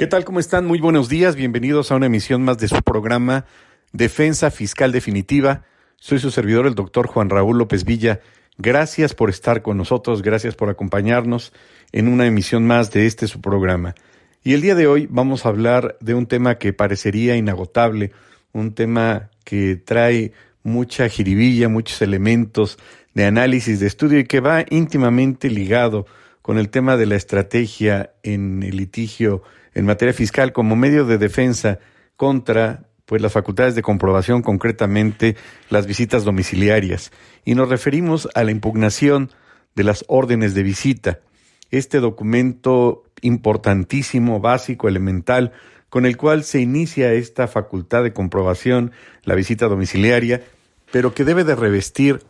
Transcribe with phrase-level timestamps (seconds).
[0.00, 0.24] ¿Qué tal?
[0.24, 0.64] ¿Cómo están?
[0.64, 1.36] Muy buenos días.
[1.36, 3.44] Bienvenidos a una emisión más de su programa
[3.92, 5.66] Defensa Fiscal Definitiva.
[5.96, 8.20] Soy su servidor, el doctor Juan Raúl López Villa.
[8.56, 11.52] Gracias por estar con nosotros, gracias por acompañarnos
[11.92, 13.94] en una emisión más de este su programa.
[14.42, 18.10] Y el día de hoy vamos a hablar de un tema que parecería inagotable,
[18.54, 22.78] un tema que trae mucha jiribilla, muchos elementos
[23.12, 26.06] de análisis, de estudio y que va íntimamente ligado
[26.40, 29.42] con el tema de la estrategia en el litigio
[29.74, 31.78] en materia fiscal como medio de defensa
[32.16, 35.36] contra pues las facultades de comprobación, concretamente
[35.68, 37.10] las visitas domiciliarias.
[37.44, 39.30] Y nos referimos a la impugnación
[39.74, 41.18] de las órdenes de visita.
[41.72, 45.52] Este documento importantísimo, básico, elemental,
[45.88, 48.92] con el cual se inicia esta facultad de comprobación,
[49.24, 50.44] la visita domiciliaria,
[50.92, 52.20] pero que debe de revestir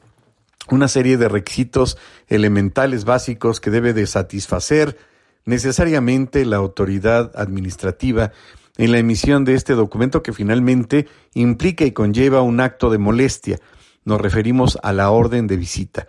[0.71, 4.97] una serie de requisitos elementales básicos que debe de satisfacer
[5.45, 8.33] necesariamente la autoridad administrativa
[8.77, 13.59] en la emisión de este documento que finalmente implica y conlleva un acto de molestia.
[14.05, 16.07] Nos referimos a la orden de visita.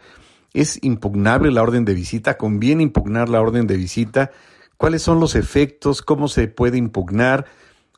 [0.53, 2.37] ¿Es impugnable la orden de visita?
[2.37, 4.31] ¿Conviene impugnar la orden de visita?
[4.77, 6.01] ¿Cuáles son los efectos?
[6.01, 7.45] ¿Cómo se puede impugnar?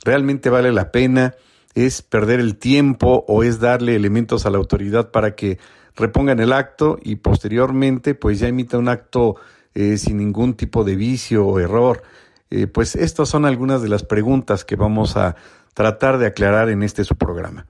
[0.03, 1.35] ¿Realmente vale la pena?
[1.75, 5.59] ¿Es perder el tiempo o es darle elementos a la autoridad para que
[5.95, 9.35] repongan el acto y posteriormente pues ya emita un acto
[9.75, 12.03] eh, sin ningún tipo de vicio o error.
[12.49, 15.35] Eh, pues estas son algunas de las preguntas que vamos a
[15.73, 17.65] tratar de aclarar en este su programa.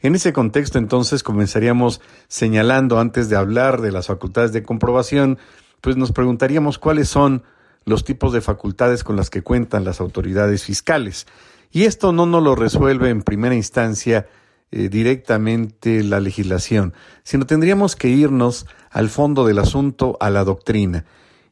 [0.00, 5.38] En ese contexto entonces comenzaríamos señalando antes de hablar de las facultades de comprobación,
[5.80, 7.44] pues nos preguntaríamos cuáles son
[7.84, 11.26] los tipos de facultades con las que cuentan las autoridades fiscales.
[11.70, 14.26] Y esto no nos lo resuelve en primera instancia
[14.70, 21.04] eh, directamente la legislación, sino tendríamos que irnos al fondo del asunto, a la doctrina.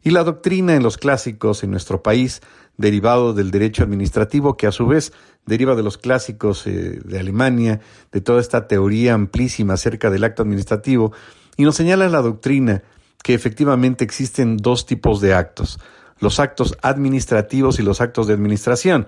[0.02, 2.40] Y la doctrina en los clásicos en nuestro país,
[2.76, 5.12] derivado del derecho administrativo, que a su vez
[5.44, 10.42] deriva de los clásicos eh, de Alemania, de toda esta teoría amplísima acerca del acto
[10.42, 11.12] administrativo,
[11.56, 12.82] y nos señala la doctrina
[13.22, 15.78] que efectivamente existen dos tipos de actos,
[16.20, 19.06] los actos administrativos y los actos de administración.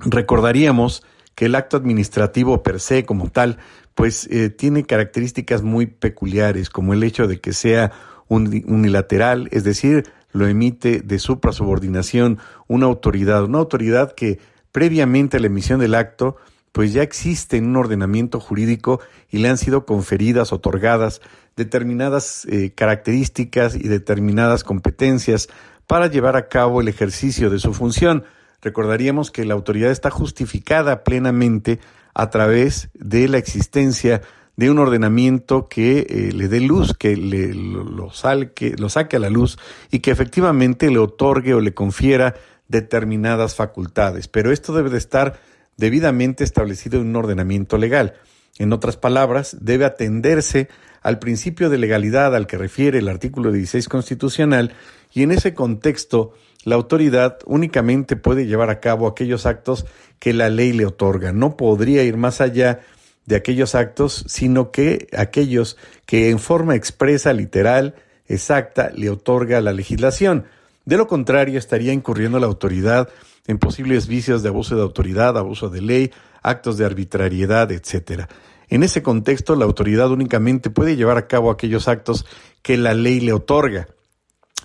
[0.00, 1.04] Recordaríamos
[1.36, 3.58] que el acto administrativo per se como tal,
[3.94, 7.92] pues eh, tiene características muy peculiares, como el hecho de que sea
[8.28, 12.38] unilateral, es decir, lo emite de suprasubordinación
[12.68, 14.38] una autoridad, una autoridad que
[14.72, 16.36] previamente a la emisión del acto,
[16.72, 19.00] pues ya existe en un ordenamiento jurídico
[19.30, 21.22] y le han sido conferidas, otorgadas
[21.56, 25.48] determinadas eh, características y determinadas competencias
[25.86, 28.24] para llevar a cabo el ejercicio de su función.
[28.60, 31.80] Recordaríamos que la autoridad está justificada plenamente
[32.14, 34.20] a través de la existencia
[34.56, 39.20] de un ordenamiento que eh, le dé luz, que le, lo, salque, lo saque a
[39.20, 39.58] la luz
[39.90, 42.34] y que efectivamente le otorgue o le confiera
[42.68, 44.28] determinadas facultades.
[44.28, 45.38] Pero esto debe de estar
[45.76, 48.14] debidamente establecido en un ordenamiento legal.
[48.58, 50.68] En otras palabras, debe atenderse
[51.02, 54.72] al principio de legalidad al que refiere el artículo 16 constitucional
[55.12, 56.32] y en ese contexto
[56.64, 59.86] la autoridad únicamente puede llevar a cabo aquellos actos
[60.18, 61.32] que la ley le otorga.
[61.32, 62.80] No podría ir más allá
[63.26, 65.76] de aquellos actos, sino que aquellos
[66.06, 70.46] que en forma expresa, literal, exacta, le otorga la legislación.
[70.84, 73.08] De lo contrario, estaría incurriendo la autoridad
[73.46, 78.24] en posibles vicios de abuso de autoridad, abuso de ley, actos de arbitrariedad, etc.
[78.68, 82.26] En ese contexto, la autoridad únicamente puede llevar a cabo aquellos actos
[82.62, 83.88] que la ley le otorga.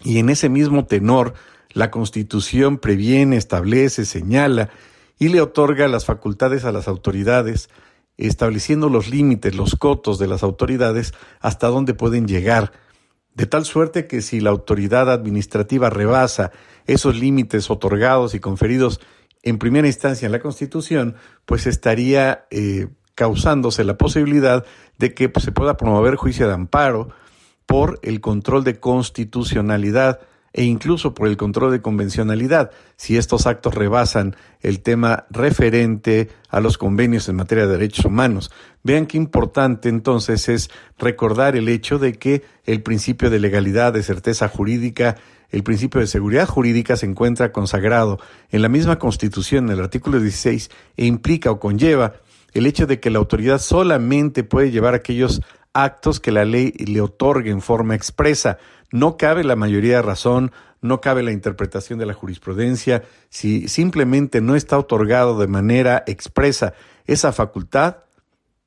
[0.04, 1.34] Y en ese mismo tenor,
[1.74, 4.70] la Constitución previene, establece, señala
[5.20, 7.70] y le otorga las facultades a las autoridades
[8.18, 12.72] estableciendo los límites, los cotos de las autoridades hasta dónde pueden llegar,
[13.34, 16.52] de tal suerte que si la autoridad administrativa rebasa
[16.86, 19.00] esos límites otorgados y conferidos
[19.44, 24.66] en primera instancia en la Constitución, pues estaría eh, causándose la posibilidad
[24.98, 27.10] de que pues, se pueda promover juicio de amparo
[27.66, 30.19] por el control de constitucionalidad
[30.53, 36.59] e incluso por el control de convencionalidad, si estos actos rebasan el tema referente a
[36.59, 38.51] los convenios en materia de derechos humanos.
[38.83, 44.03] Vean qué importante entonces es recordar el hecho de que el principio de legalidad, de
[44.03, 45.15] certeza jurídica,
[45.50, 48.19] el principio de seguridad jurídica se encuentra consagrado
[48.50, 52.13] en la misma Constitución, en el artículo 16, e implica o conlleva
[52.54, 55.42] el hecho de que la autoridad solamente puede llevar aquellos
[55.74, 58.57] actos que la ley le otorgue en forma expresa,
[58.92, 60.52] no cabe la mayoría de razón,
[60.82, 66.74] no cabe la interpretación de la jurisprudencia, si simplemente no está otorgado de manera expresa
[67.06, 67.98] esa facultad,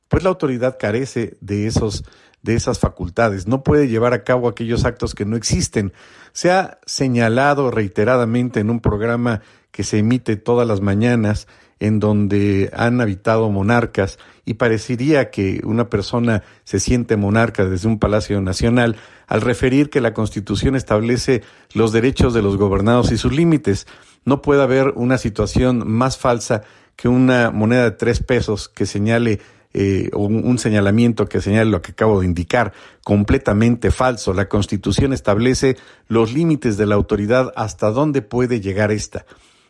[0.09, 2.05] pues la autoridad carece de esos
[2.44, 5.94] de esas facultades, no puede llevar a cabo aquellos actos que no existen.
[6.32, 9.41] Se ha señalado reiteradamente en un programa
[9.71, 11.49] que se emite todas las mañanas
[11.81, 17.99] en donde han habitado monarcas y parecería que una persona se siente monarca desde un
[17.99, 21.43] palacio nacional al referir que la Constitución establece
[21.73, 23.87] los derechos de los gobernados y sus límites.
[24.25, 26.62] No puede haber una situación más falsa
[26.97, 29.41] que una moneda de tres pesos que señale
[29.76, 32.73] eh, un, un, señalamiento que señale lo que acabo de indicar,
[33.03, 34.32] completamente falso.
[34.32, 35.76] La Constitución establece
[36.06, 39.26] los límites de la autoridad hasta dónde puede llegar esta.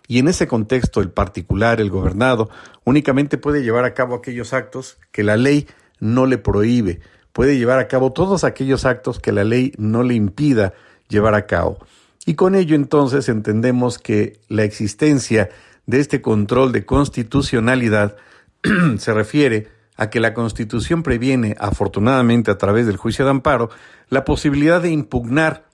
[0.06, 2.50] Y en ese contexto, el particular, el gobernado,
[2.84, 5.66] únicamente puede llevar a cabo aquellos actos que la ley
[5.98, 7.00] no le prohíbe,
[7.32, 10.74] puede llevar a cabo todos aquellos actos que la ley no le impida
[11.08, 11.78] llevar a cabo.
[12.26, 15.50] Y con ello entonces entendemos que la existencia
[15.86, 18.16] de este control de constitucionalidad
[18.98, 23.70] se refiere a que la Constitución previene, afortunadamente a través del juicio de amparo,
[24.08, 25.66] la posibilidad de impugnar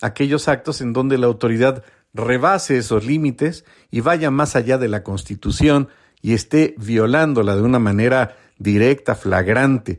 [0.00, 1.82] aquellos actos en donde la autoridad
[2.16, 5.88] rebase esos límites y vaya más allá de la Constitución
[6.22, 9.98] y esté violándola de una manera directa, flagrante.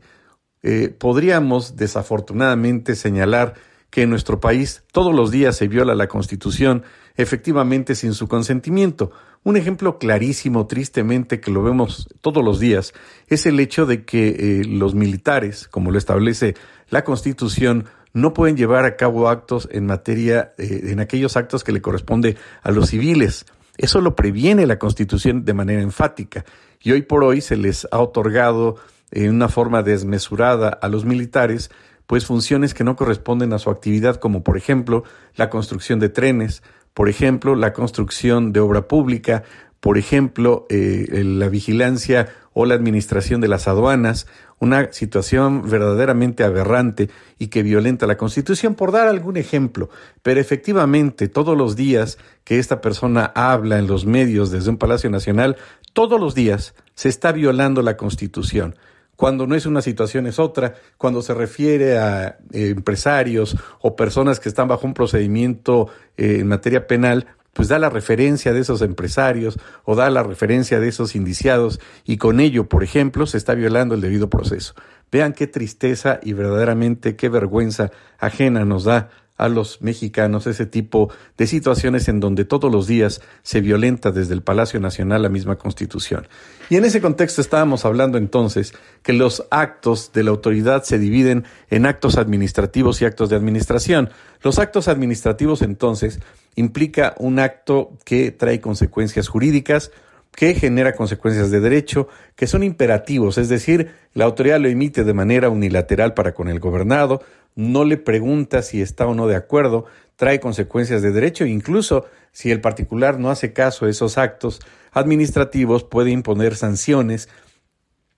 [0.62, 3.54] Eh, podríamos desafortunadamente señalar
[3.90, 6.82] que en nuestro país todos los días se viola la Constitución,
[7.16, 9.10] efectivamente sin su consentimiento.
[9.44, 12.92] Un ejemplo clarísimo, tristemente, que lo vemos todos los días,
[13.28, 16.54] es el hecho de que eh, los militares, como lo establece
[16.90, 21.72] la Constitución, no pueden llevar a cabo actos en materia, eh, en aquellos actos que
[21.72, 23.46] le corresponde a los civiles.
[23.76, 26.44] Eso lo previene la Constitución de manera enfática
[26.80, 28.76] y hoy por hoy se les ha otorgado
[29.10, 31.70] en una forma desmesurada a los militares
[32.06, 35.04] pues funciones que no corresponden a su actividad como por ejemplo
[35.36, 36.62] la construcción de trenes,
[36.94, 39.44] por ejemplo la construcción de obra pública,
[39.80, 44.26] por ejemplo eh, la vigilancia o la administración de las aduanas,
[44.60, 49.88] una situación verdaderamente aberrante y que violenta la Constitución, por dar algún ejemplo.
[50.22, 55.10] Pero efectivamente, todos los días que esta persona habla en los medios desde un Palacio
[55.10, 55.56] Nacional,
[55.92, 58.74] todos los días se está violando la Constitución.
[59.18, 64.38] Cuando no es una situación es otra, cuando se refiere a eh, empresarios o personas
[64.38, 68.82] que están bajo un procedimiento eh, en materia penal, pues da la referencia de esos
[68.82, 73.54] empresarios o da la referencia de esos indiciados y con ello, por ejemplo, se está
[73.54, 74.74] violando el debido proceso.
[75.10, 81.10] Vean qué tristeza y verdaderamente qué vergüenza ajena nos da a los mexicanos ese tipo
[81.38, 85.56] de situaciones en donde todos los días se violenta desde el Palacio Nacional la misma
[85.56, 86.28] Constitución.
[86.68, 91.44] Y en ese contexto estábamos hablando entonces que los actos de la autoridad se dividen
[91.70, 94.10] en actos administrativos y actos de administración.
[94.42, 96.20] Los actos administrativos entonces
[96.56, 99.92] implica un acto que trae consecuencias jurídicas,
[100.32, 105.14] que genera consecuencias de derecho, que son imperativos, es decir, la autoridad lo emite de
[105.14, 107.22] manera unilateral para con el gobernado,
[107.54, 109.86] no le pregunta si está o no de acuerdo,
[110.16, 114.60] trae consecuencias de derecho, incluso si el particular no hace caso a esos actos
[114.92, 117.28] administrativos, puede imponer sanciones,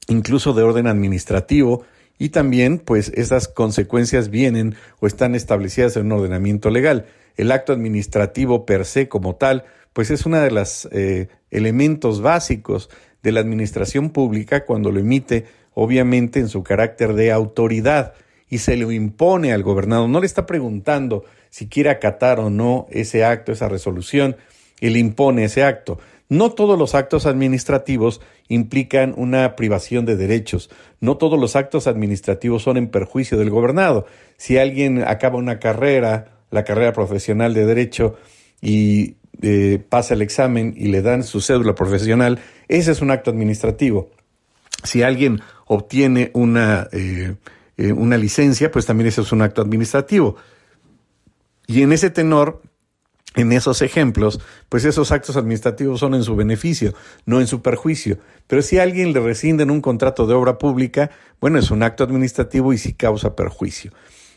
[0.09, 1.85] incluso de orden administrativo,
[2.19, 7.07] y también, pues, esas consecuencias vienen o están establecidas en un ordenamiento legal.
[7.37, 12.91] El acto administrativo per se como tal, pues es uno de los eh, elementos básicos
[13.23, 18.13] de la administración pública cuando lo emite, obviamente, en su carácter de autoridad
[18.51, 20.09] y se lo impone al gobernado.
[20.09, 24.37] No le está preguntando si quiere acatar o no ese acto, esa resolución,
[24.81, 25.99] y le impone ese acto.
[26.29, 30.71] No todos los actos administrativos implican una privación de derechos.
[31.01, 34.07] No todos los actos administrativos son en perjuicio del gobernado.
[34.37, 38.17] Si alguien acaba una carrera, la carrera profesional de derecho,
[38.61, 42.39] y eh, pasa el examen y le dan su cédula profesional,
[42.69, 44.11] ese es un acto administrativo.
[44.85, 47.35] Si alguien obtiene una eh,
[47.81, 50.37] eh, una licencia, pues también eso es un acto administrativo.
[51.67, 52.61] Y en ese tenor,
[53.37, 56.93] en esos ejemplos, pues esos actos administrativos son en su beneficio,
[57.25, 58.19] no en su perjuicio.
[58.47, 61.11] Pero si a alguien le rescinden un contrato de obra pública,
[61.41, 63.93] bueno, es un acto administrativo y sí causa perjuicio.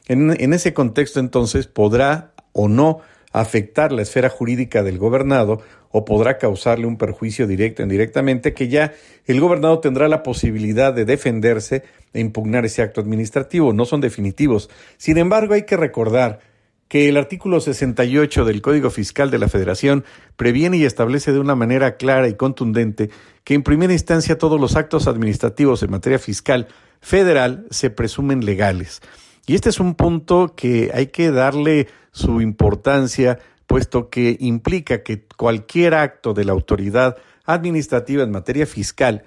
[0.05, 2.99] En ese contexto, entonces, podrá o no
[3.33, 5.61] afectar la esfera jurídica del gobernado
[5.91, 8.93] o podrá causarle un perjuicio directo o indirectamente que ya
[9.25, 13.73] el gobernado tendrá la posibilidad de defenderse e impugnar ese acto administrativo.
[13.73, 14.69] No son definitivos.
[14.97, 16.39] Sin embargo, hay que recordar
[16.87, 20.03] que el artículo 68 del Código Fiscal de la Federación
[20.35, 23.09] previene y establece de una manera clara y contundente
[23.43, 26.67] que en primera instancia todos los actos administrativos en materia fiscal
[27.01, 29.01] federal se presumen legales.
[29.45, 35.25] Y este es un punto que hay que darle su importancia, puesto que implica que
[35.35, 39.25] cualquier acto de la autoridad administrativa en materia fiscal,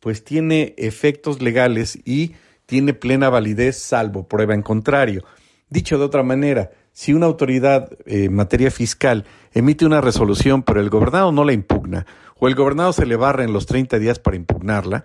[0.00, 2.34] pues tiene efectos legales y
[2.66, 5.24] tiene plena validez salvo prueba en contrario.
[5.70, 10.80] Dicho de otra manera, si una autoridad eh, en materia fiscal emite una resolución, pero
[10.80, 12.06] el gobernado no la impugna,
[12.38, 15.04] o el gobernado se le barra en los 30 días para impugnarla,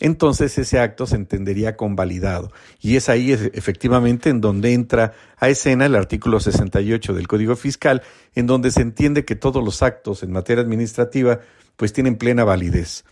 [0.00, 2.50] entonces ese acto se entendería convalidado.
[2.80, 8.02] Y es ahí efectivamente en donde entra a escena el artículo 68 del Código Fiscal,
[8.34, 11.40] en donde se entiende que todos los actos en materia administrativa
[11.76, 13.04] pues tienen plena validez.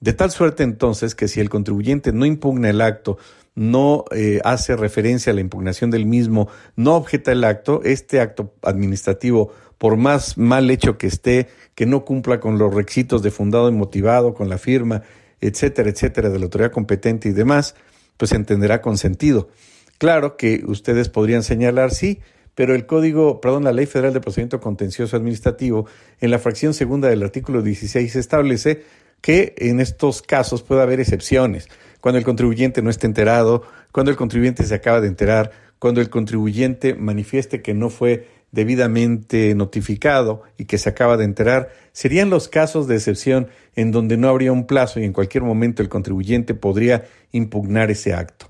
[0.00, 3.18] De tal suerte entonces que si el contribuyente no impugna el acto,
[3.54, 8.54] no eh, hace referencia a la impugnación del mismo, no objeta el acto, este acto
[8.62, 13.68] administrativo, por más mal hecho que esté, que no cumpla con los requisitos de fundado
[13.68, 15.02] y motivado, con la firma,
[15.42, 17.74] etcétera, etcétera, de la autoridad competente y demás,
[18.16, 19.50] pues se entenderá con sentido.
[19.98, 22.20] Claro que ustedes podrían señalar, sí,
[22.54, 25.86] pero el código, perdón, la Ley Federal de Procedimiento Contencioso Administrativo,
[26.20, 28.84] en la fracción segunda del artículo 16 establece
[29.20, 31.68] que en estos casos puede haber excepciones,
[32.00, 36.10] cuando el contribuyente no esté enterado, cuando el contribuyente se acaba de enterar, cuando el
[36.10, 42.48] contribuyente manifieste que no fue debidamente notificado y que se acaba de enterar, serían los
[42.48, 46.54] casos de excepción en donde no habría un plazo y en cualquier momento el contribuyente
[46.54, 48.46] podría impugnar ese acto.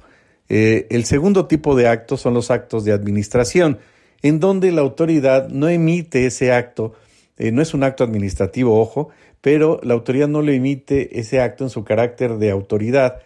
[0.49, 3.79] Eh, el segundo tipo de actos son los actos de administración,
[4.23, 6.95] en donde la autoridad no emite ese acto,
[7.39, 11.65] eh, no es un acto administrativo, ojo, pero la autoridad no le emite ese acto
[11.65, 13.23] en su carácter de autoridad,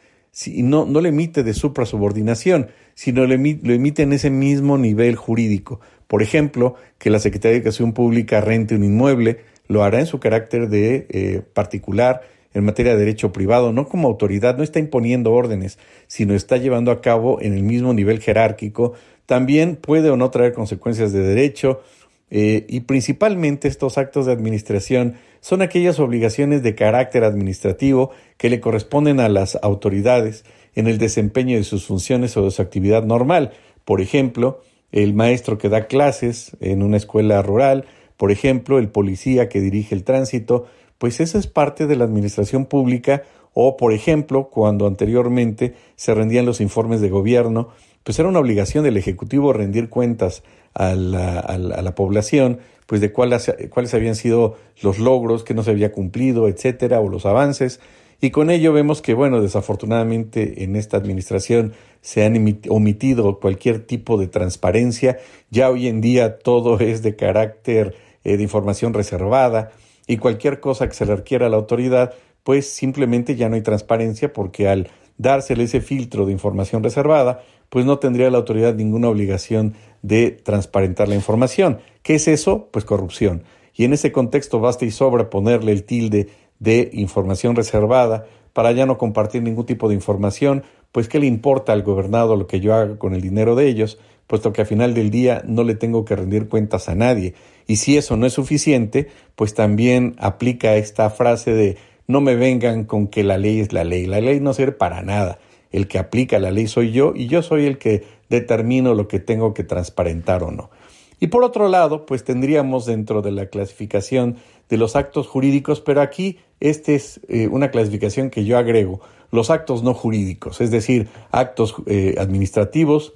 [0.47, 5.81] no, no lo emite de suprasubordinación, sino lo emite en ese mismo nivel jurídico.
[6.09, 10.19] Por ejemplo, que la Secretaría de Educación Pública rente un inmueble, lo hará en su
[10.19, 12.23] carácter de eh, particular
[12.55, 16.91] en materia de derecho privado, no como autoridad, no está imponiendo órdenes, sino está llevando
[16.91, 18.95] a cabo en el mismo nivel jerárquico.
[19.27, 21.83] También puede o no traer consecuencias de derecho
[22.31, 28.61] eh, y principalmente estos actos de administración son aquellas obligaciones de carácter administrativo que le
[28.61, 30.45] corresponden a las autoridades
[30.77, 33.53] en el desempeño de sus funciones o de su actividad normal.
[33.85, 34.61] Por ejemplo,
[34.93, 39.95] el maestro que da clases en una escuela rural, por ejemplo, el policía que dirige
[39.95, 40.67] el tránsito,
[40.99, 46.47] pues esa es parte de la administración pública o, por ejemplo, cuando anteriormente se rendían
[46.47, 47.71] los informes de gobierno,
[48.05, 50.43] pues era una obligación del Ejecutivo rendir cuentas
[50.75, 55.63] a la, a la, población, pues de cuáles, cuáles habían sido los logros que no
[55.63, 57.81] se había cumplido, etcétera, o los avances.
[58.21, 62.37] Y con ello vemos que, bueno, desafortunadamente en esta administración se han
[62.69, 65.19] omitido cualquier tipo de transparencia.
[65.51, 67.95] Ya hoy en día todo es de carácter
[68.25, 69.73] eh, de información reservada
[70.07, 73.63] y cualquier cosa que se le requiera a la autoridad, pues simplemente ya no hay
[73.63, 79.09] transparencia porque al dársele ese filtro de información reservada, pues no tendría la autoridad ninguna
[79.09, 81.81] obligación de transparentar la información.
[82.03, 82.69] ¿Qué es eso?
[82.71, 83.43] Pues corrupción.
[83.75, 88.87] Y en ese contexto basta y sobra ponerle el tilde de información reservada para ya
[88.87, 92.75] no compartir ningún tipo de información, pues qué le importa al gobernado lo que yo
[92.75, 96.05] haga con el dinero de ellos, puesto que al final del día no le tengo
[96.05, 97.35] que rendir cuentas a nadie.
[97.67, 102.85] Y si eso no es suficiente, pues también aplica esta frase de no me vengan
[102.85, 104.07] con que la ley es la ley.
[104.07, 105.39] La ley no sirve para nada.
[105.71, 109.19] El que aplica la ley soy yo y yo soy el que determino lo que
[109.19, 110.71] tengo que transparentar o no.
[111.19, 114.37] Y por otro lado, pues tendríamos dentro de la clasificación
[114.69, 119.51] de los actos jurídicos, pero aquí esta es eh, una clasificación que yo agrego, los
[119.51, 123.15] actos no jurídicos, es decir, actos eh, administrativos,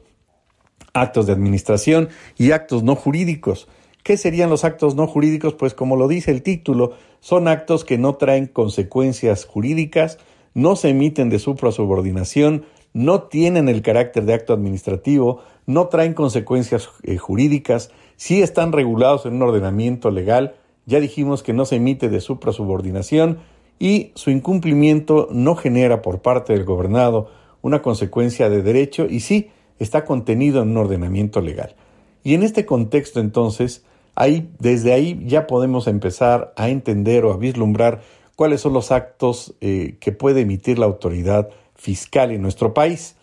[0.92, 3.69] actos de administración y actos no jurídicos.
[4.02, 5.54] ¿Qué serían los actos no jurídicos?
[5.54, 10.19] Pues como lo dice el título, son actos que no traen consecuencias jurídicas,
[10.54, 16.88] no se emiten de suprasubordinación, no tienen el carácter de acto administrativo, no traen consecuencias
[17.02, 20.57] eh, jurídicas, sí están regulados en un ordenamiento legal,
[20.90, 23.38] ya dijimos que no se emite de suprasubordinación
[23.78, 27.30] y su incumplimiento no genera por parte del gobernado
[27.62, 31.76] una consecuencia de derecho y sí está contenido en un ordenamiento legal.
[32.25, 33.85] Y en este contexto entonces,
[34.16, 38.02] ahí, desde ahí ya podemos empezar a entender o a vislumbrar
[38.35, 43.14] cuáles son los actos eh, que puede emitir la autoridad fiscal en nuestro país.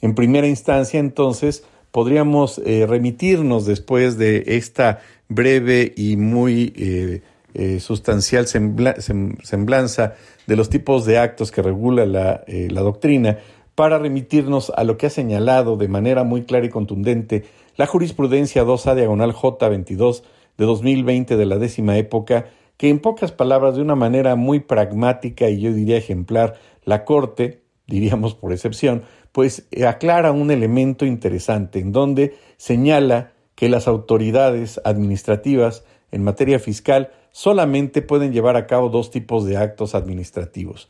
[0.00, 7.22] En primera instancia, entonces, podríamos eh, remitirnos después de esta breve y muy eh,
[7.54, 10.14] eh, sustancial semblanza
[10.46, 13.38] de los tipos de actos que regula la, la doctrina
[13.74, 17.44] para remitirnos a lo que ha señalado de manera muy clara y contundente
[17.76, 20.22] la jurisprudencia 2A diagonal J22
[20.58, 22.46] de 2020 de la décima época,
[22.76, 27.62] que en pocas palabras, de una manera muy pragmática y yo diría ejemplar, la Corte,
[27.86, 34.80] diríamos por excepción, pues eh, aclara un elemento interesante en donde señala que las autoridades
[34.84, 40.88] administrativas en materia fiscal solamente pueden llevar a cabo dos tipos de actos administrativos.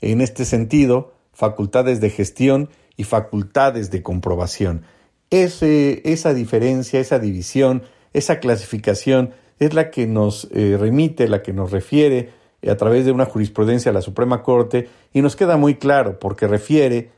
[0.00, 4.84] En este sentido, facultades de gestión y facultades de comprobación.
[5.30, 11.70] Esa diferencia, esa división, esa clasificación es la que nos eh, remite, la que nos
[11.70, 12.30] refiere
[12.68, 16.46] a través de una jurisprudencia a la Suprema Corte y nos queda muy claro porque
[16.46, 17.10] refiere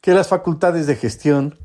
[0.00, 1.56] que las facultades de gestión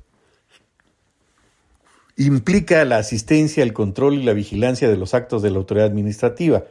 [2.18, 6.64] implica la asistencia, el control y la vigilancia de los actos de la autoridad administrativa.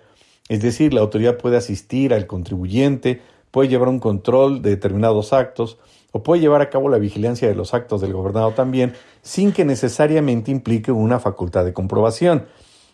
[0.48, 5.78] Es decir, la autoridad puede asistir al contribuyente, puede llevar un control de determinados actos
[6.12, 9.64] o puede llevar a cabo la vigilancia de los actos del gobernado también, sin que
[9.64, 12.46] necesariamente implique una facultad de comprobación.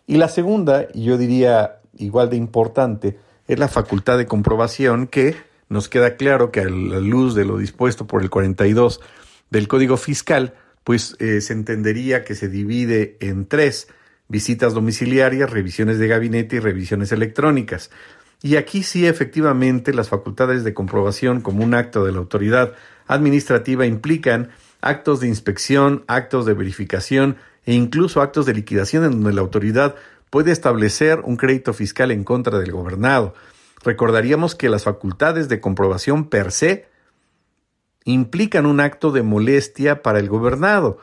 [0.07, 5.35] Y la segunda, y yo diría igual de importante, es la facultad de comprobación que
[5.69, 9.01] nos queda claro que a la luz de lo dispuesto por el 42
[9.51, 13.89] del Código Fiscal, pues eh, se entendería que se divide en tres
[14.29, 17.91] visitas domiciliarias, revisiones de gabinete y revisiones electrónicas.
[18.43, 22.75] Y aquí sí efectivamente las facultades de comprobación como un acto de la autoridad
[23.07, 29.33] administrativa implican actos de inspección, actos de verificación e incluso actos de liquidación en donde
[29.33, 29.97] la autoridad
[30.31, 33.35] puede establecer un crédito fiscal en contra del gobernado.
[33.85, 36.87] Recordaríamos que las facultades de comprobación per se
[38.05, 40.99] implican un acto de molestia para el gobernado.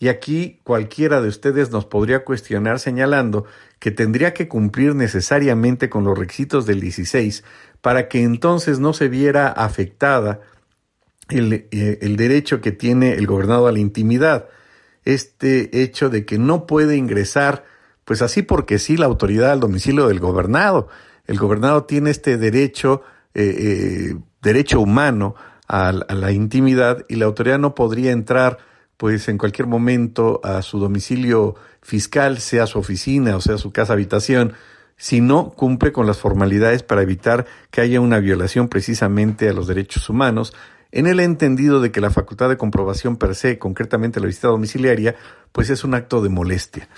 [0.00, 3.44] Y aquí cualquiera de ustedes nos podría cuestionar señalando
[3.80, 7.44] que tendría que cumplir necesariamente con los requisitos del 16
[7.80, 10.40] para que entonces no se viera afectada
[11.28, 14.48] el, eh, el, derecho que tiene el gobernado a la intimidad.
[15.04, 17.64] Este hecho de que no puede ingresar,
[18.04, 20.88] pues así porque sí, la autoridad al domicilio del gobernado.
[21.28, 23.02] El gobernado tiene este derecho,
[23.34, 25.36] eh, eh, derecho humano
[25.68, 28.58] a, a la intimidad y la autoridad no podría entrar
[28.96, 33.92] pues en cualquier momento a su domicilio fiscal, sea su oficina o sea su casa
[33.92, 34.54] habitación,
[34.96, 39.68] si no cumple con las formalidades para evitar que haya una violación precisamente a los
[39.68, 40.52] derechos humanos,
[40.90, 45.14] en el entendido de que la facultad de comprobación per se, concretamente la visita domiciliaria,
[45.52, 46.88] pues es un acto de molestia.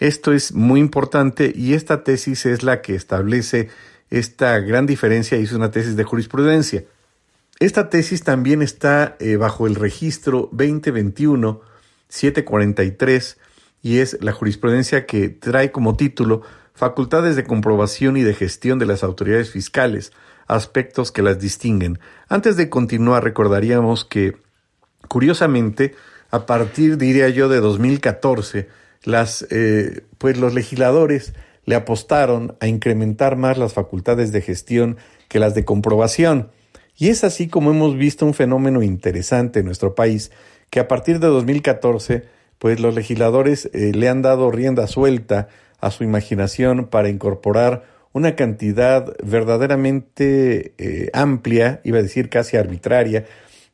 [0.00, 3.68] Esto es muy importante y esta tesis es la que establece
[4.08, 6.84] esta gran diferencia y es una tesis de jurisprudencia.
[7.58, 13.36] Esta tesis también está eh, bajo el registro 2021-743
[13.82, 16.40] y es la jurisprudencia que trae como título
[16.72, 20.12] Facultades de comprobación y de gestión de las autoridades fiscales,
[20.46, 21.98] aspectos que las distinguen.
[22.26, 24.38] Antes de continuar, recordaríamos que,
[25.08, 25.94] curiosamente,
[26.30, 31.34] a partir, diría yo, de 2014, las, eh, pues los legisladores
[31.64, 34.96] le apostaron a incrementar más las facultades de gestión
[35.28, 36.50] que las de comprobación.
[36.96, 40.30] Y es así como hemos visto un fenómeno interesante en nuestro país,
[40.68, 42.24] que a partir de 2014,
[42.58, 45.48] pues los legisladores eh, le han dado rienda suelta
[45.80, 53.24] a su imaginación para incorporar una cantidad verdaderamente eh, amplia, iba a decir casi arbitraria,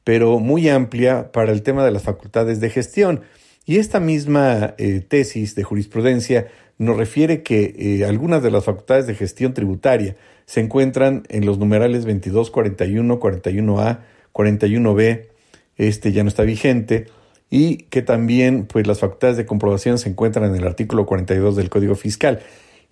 [0.05, 3.23] pero muy amplia para el tema de las facultades de gestión.
[3.67, 6.47] Y esta misma eh, tesis de jurisprudencia
[6.79, 10.15] nos refiere que algunas de las facultades de gestión tributaria
[10.47, 13.99] se encuentran en los numerales 22, 41, 41A,
[14.33, 15.27] 41B,
[15.77, 17.07] este ya no está vigente,
[17.51, 21.69] y que también pues las facultades de comprobación se encuentran en el artículo 42 del
[21.69, 22.41] Código Fiscal.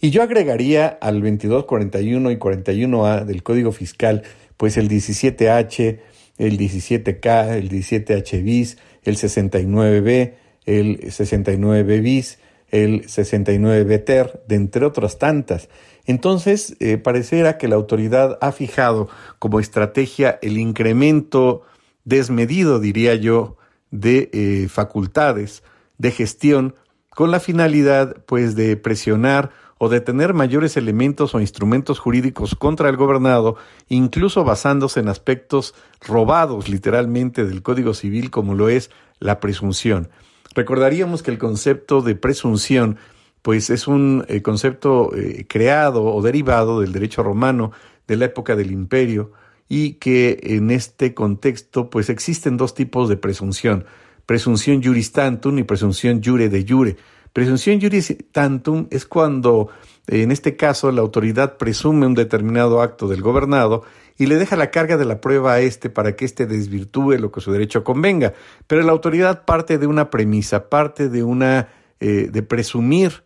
[0.00, 4.22] Y yo agregaría al 22, 41 y 41A del Código Fiscal
[4.56, 5.98] pues el 17H,
[6.38, 10.34] el 17K, el 17H bis, el 69B,
[10.66, 12.38] el 69B bis,
[12.70, 15.68] el 69B ter, de entre otras tantas.
[16.06, 21.62] Entonces, eh, pareciera que la autoridad ha fijado como estrategia el incremento
[22.04, 23.56] desmedido, diría yo,
[23.90, 25.62] de eh, facultades
[25.98, 26.74] de gestión
[27.10, 32.88] con la finalidad, pues, de presionar o de tener mayores elementos o instrumentos jurídicos contra
[32.88, 33.56] el gobernado,
[33.88, 40.08] incluso basándose en aspectos robados literalmente del Código Civil como lo es la presunción.
[40.54, 42.96] Recordaríamos que el concepto de presunción
[43.42, 47.72] pues es un eh, concepto eh, creado o derivado del derecho romano
[48.06, 49.32] de la época del imperio
[49.68, 53.84] y que en este contexto pues existen dos tipos de presunción,
[54.24, 56.96] presunción juris tantum y presunción jure de jure.
[57.34, 59.68] Presunción juris tantum es cuando
[60.06, 63.84] en este caso la autoridad presume un determinado acto del gobernado
[64.16, 67.32] y le deja la carga de la prueba a éste para que éste desvirtúe lo
[67.32, 68.34] que su derecho convenga.
[68.66, 71.68] Pero la autoridad parte de una premisa, parte de una
[72.00, 73.24] eh, de presumir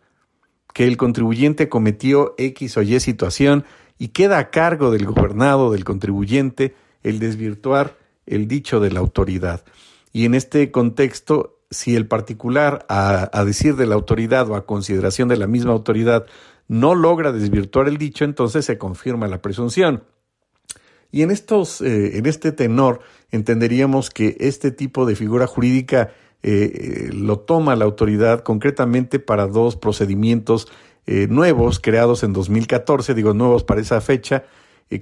[0.73, 3.65] que el contribuyente cometió X o Y situación
[3.97, 9.63] y queda a cargo del gobernado del contribuyente el desvirtuar el dicho de la autoridad.
[10.11, 14.65] Y en este contexto, si el particular, a, a, decir de la autoridad o a
[14.65, 16.25] consideración de la misma autoridad,
[16.67, 20.03] no logra desvirtuar el dicho, entonces se confirma la presunción.
[21.11, 26.11] Y en, estos, eh, en este tenor entenderíamos que este tipo de figura jurídica
[26.43, 30.67] eh, lo toma la autoridad concretamente para dos procedimientos
[31.05, 34.43] eh, nuevos creados en 2014, digo nuevos para esa fecha,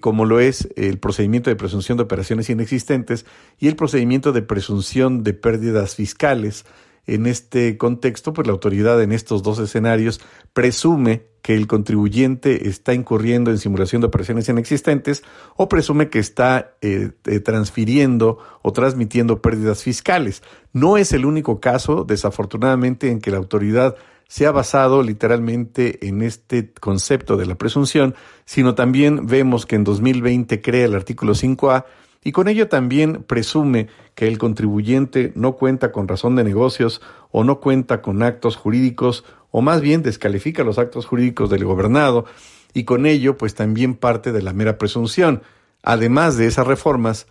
[0.02, 3.26] como lo es el procedimiento de presunción de operaciones inexistentes
[3.58, 6.66] y el procedimiento de presunción de pérdidas fiscales.
[7.08, 10.20] En este contexto, pues la autoridad en estos dos escenarios
[10.54, 15.24] presume que el contribuyente está incurriendo en simulación de operaciones inexistentes
[15.56, 20.44] o presume que está eh, eh, transfiriendo o transmitiendo pérdidas fiscales.
[20.74, 23.96] No es el único caso, desafortunadamente, en que la autoridad
[24.28, 29.86] se ha basado literalmente en este concepto de la presunción, sino también vemos que en
[29.86, 31.86] 2020 crea el artículo 5A
[32.28, 37.46] y con ello también presume que el contribuyente no cuenta con razón de negocios o
[37.46, 42.26] no cuenta con actos jurídicos o más bien descalifica los actos jurídicos del gobernado
[42.74, 45.42] y con ello pues también parte de la mera presunción.
[45.84, 47.28] Además de esas reformas,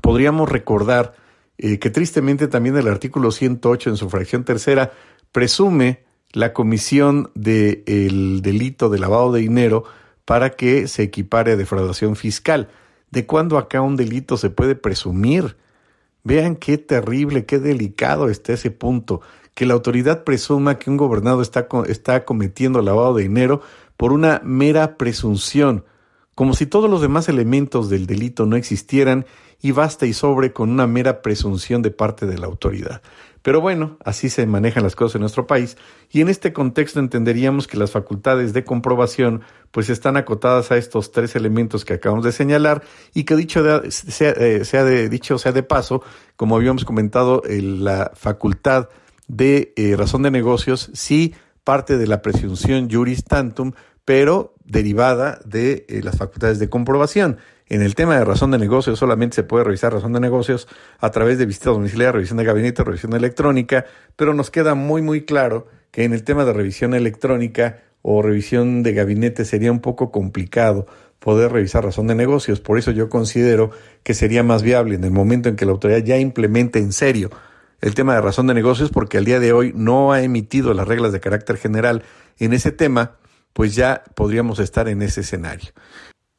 [0.00, 1.16] podríamos recordar
[1.58, 4.92] eh, que tristemente también el artículo 108 en su fracción tercera
[5.32, 9.82] presume la comisión del delito de lavado de dinero
[10.24, 12.68] para que se equipare a defraudación fiscal.
[13.14, 15.56] ¿De cuándo acá un delito se puede presumir?
[16.24, 19.20] Vean qué terrible, qué delicado está ese punto,
[19.54, 23.60] que la autoridad presuma que un gobernado está, está cometiendo lavado de dinero
[23.96, 25.84] por una mera presunción,
[26.34, 29.26] como si todos los demás elementos del delito no existieran
[29.62, 33.02] y basta y sobre con una mera presunción de parte de la autoridad.
[33.44, 35.76] Pero bueno, así se manejan las cosas en nuestro país
[36.10, 41.12] y en este contexto entenderíamos que las facultades de comprobación pues están acotadas a estos
[41.12, 46.02] tres elementos que acabamos de señalar y que dicho sea, eh, sea, de, paso,
[46.36, 48.88] como habíamos comentado, la facultad
[49.28, 53.72] de eh, razón de negocios sí parte de la presunción juris tantum,
[54.06, 57.38] pero derivada de eh, las facultades de comprobación.
[57.66, 61.10] En el tema de razón de negocios solamente se puede revisar razón de negocios a
[61.10, 65.66] través de visita domiciliaria, revisión de gabinete, revisión electrónica, pero nos queda muy muy claro
[65.90, 70.86] que en el tema de revisión electrónica o revisión de gabinete sería un poco complicado
[71.20, 72.60] poder revisar razón de negocios.
[72.60, 73.70] Por eso yo considero
[74.02, 77.30] que sería más viable en el momento en que la autoridad ya implemente en serio
[77.80, 80.88] el tema de razón de negocios, porque al día de hoy no ha emitido las
[80.88, 82.02] reglas de carácter general
[82.38, 83.16] en ese tema,
[83.54, 85.70] pues ya podríamos estar en ese escenario.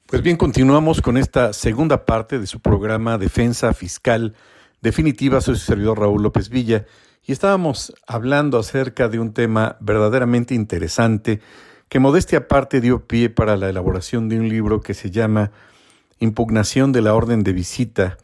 [0.05, 4.35] Pues bien, continuamos con esta segunda parte de su programa Defensa Fiscal
[4.81, 5.41] Definitiva.
[5.41, 6.85] Soy su servidor Raúl López Villa
[7.25, 11.41] y estábamos hablando acerca de un tema verdaderamente interesante
[11.89, 15.51] que modestia aparte dio pie para la elaboración de un libro que se llama
[16.19, 18.17] Impugnación de la Orden de Visita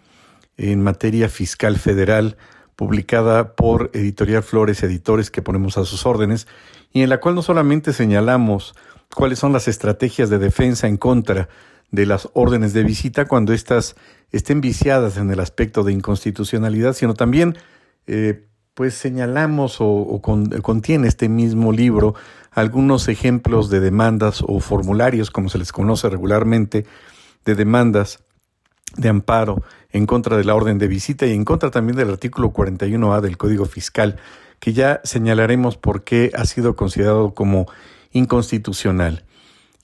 [0.57, 2.37] en materia fiscal federal,
[2.81, 6.47] publicada por Editorial Flores Editores que ponemos a sus órdenes,
[6.91, 8.73] y en la cual no solamente señalamos
[9.13, 11.47] cuáles son las estrategias de defensa en contra
[11.91, 13.95] de las órdenes de visita cuando éstas
[14.31, 17.55] estén viciadas en el aspecto de inconstitucionalidad, sino también
[18.07, 20.19] eh, pues señalamos o,
[20.63, 22.15] contiene este mismo libro
[22.49, 26.87] algunos ejemplos de demandas o formularios, como se les conoce regularmente,
[27.45, 28.23] de demandas
[28.97, 32.51] de amparo en contra de la orden de visita y en contra también del artículo
[32.51, 34.17] 41A del Código Fiscal,
[34.59, 37.67] que ya señalaremos por qué ha sido considerado como
[38.11, 39.23] inconstitucional.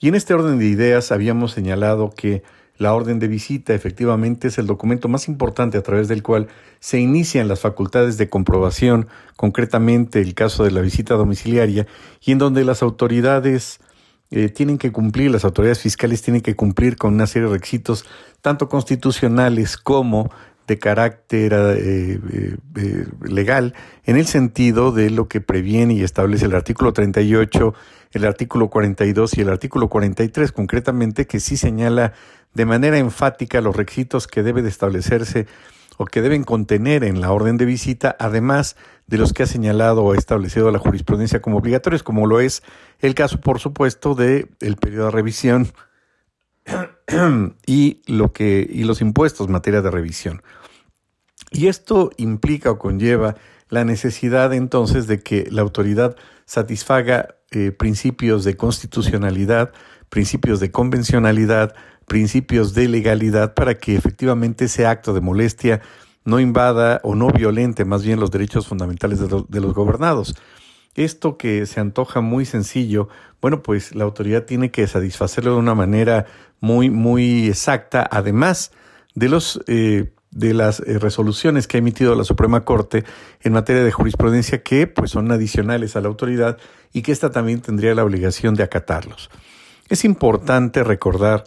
[0.00, 2.42] Y en este orden de ideas habíamos señalado que
[2.78, 6.46] la orden de visita efectivamente es el documento más importante a través del cual
[6.78, 11.88] se inician las facultades de comprobación, concretamente el caso de la visita domiciliaria,
[12.24, 13.80] y en donde las autoridades
[14.30, 18.04] eh, tienen que cumplir, las autoridades fiscales tienen que cumplir con una serie de requisitos,
[18.40, 20.30] tanto constitucionales como
[20.66, 22.20] de carácter eh,
[22.76, 27.74] eh, legal, en el sentido de lo que previene y establece el artículo 38
[28.12, 32.12] el artículo 42 y el artículo 43 concretamente, que sí señala
[32.54, 35.46] de manera enfática los requisitos que debe de establecerse
[35.96, 38.76] o que deben contener en la orden de visita, además
[39.08, 42.62] de los que ha señalado o establecido la jurisprudencia como obligatorios, como lo es
[43.00, 45.72] el caso, por supuesto, de el periodo de revisión
[47.66, 50.42] y lo que y los impuestos en materia de revisión.
[51.50, 53.34] Y esto implica o conlleva
[53.70, 59.72] la necesidad entonces de que la autoridad satisfaga eh, principios de constitucionalidad,
[60.10, 61.74] principios de convencionalidad,
[62.06, 65.80] principios de legalidad para que efectivamente ese acto de molestia
[66.28, 70.36] no invada o no violente más bien los derechos fundamentales de, los gobernados.
[70.94, 73.08] Esto que se antoja muy sencillo,
[73.40, 76.26] bueno, pues la autoridad tiene que satisfacerlo de una manera
[76.60, 78.72] muy, muy exacta, además
[79.14, 83.04] de los eh, de las eh, resoluciones que ha emitido la Suprema Corte
[83.40, 86.58] en materia de jurisprudencia que pues son adicionales a la autoridad
[86.92, 89.30] y que ésta también tendría la obligación de acatarlos.
[89.88, 91.44] Es importante recordar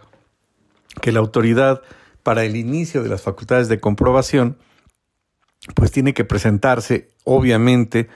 [1.02, 1.84] que la autoridad
[2.24, 4.58] para el inicio de las facultades de comprobación
[5.76, 8.10] pues tiene que presentarse, obviamente,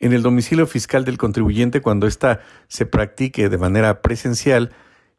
[0.00, 4.72] en el domicilio fiscal del contribuyente cuando ésta se practique de manera presencial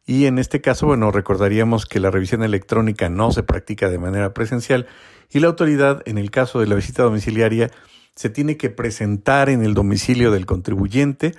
[0.06, 4.34] y en este caso, bueno, recordaríamos que la revisión electrónica no se practica de manera
[4.34, 4.88] presencial
[5.30, 7.72] y la autoridad, en el caso de la visita domiciliaria,
[8.16, 11.36] se tiene que presentar en el domicilio del contribuyente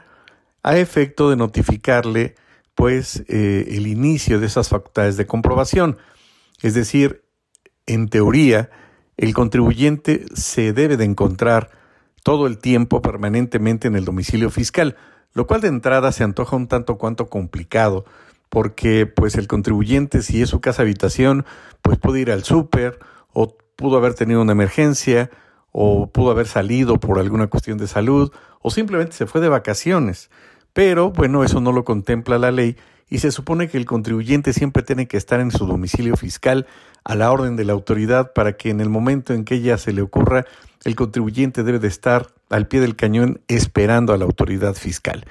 [0.62, 2.36] a efecto de notificarle
[2.74, 5.98] pues eh, el inicio de esas facultades de comprobación.
[6.62, 7.24] Es decir,
[7.86, 8.70] en teoría,
[9.16, 11.70] el contribuyente se debe de encontrar
[12.22, 14.96] todo el tiempo permanentemente en el domicilio fiscal,
[15.34, 18.04] lo cual de entrada se antoja un tanto cuanto complicado,
[18.48, 21.44] porque pues el contribuyente si es su casa habitación,
[21.80, 22.98] pues puede ir al súper
[23.32, 25.30] o pudo haber tenido una emergencia
[25.72, 30.30] o pudo haber salido por alguna cuestión de salud o simplemente se fue de vacaciones.
[30.72, 32.76] Pero bueno, eso no lo contempla la ley
[33.08, 36.66] y se supone que el contribuyente siempre tiene que estar en su domicilio fiscal
[37.04, 39.92] a la orden de la autoridad para que en el momento en que ella se
[39.92, 40.44] le ocurra,
[40.84, 45.24] el contribuyente debe de estar al pie del cañón esperando a la autoridad fiscal.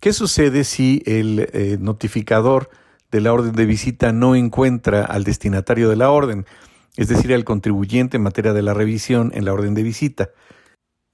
[0.00, 2.70] ¿Qué sucede si el eh, notificador
[3.10, 6.46] de la orden de visita no encuentra al destinatario de la orden,
[6.96, 10.30] es decir, al contribuyente en materia de la revisión en la orden de visita?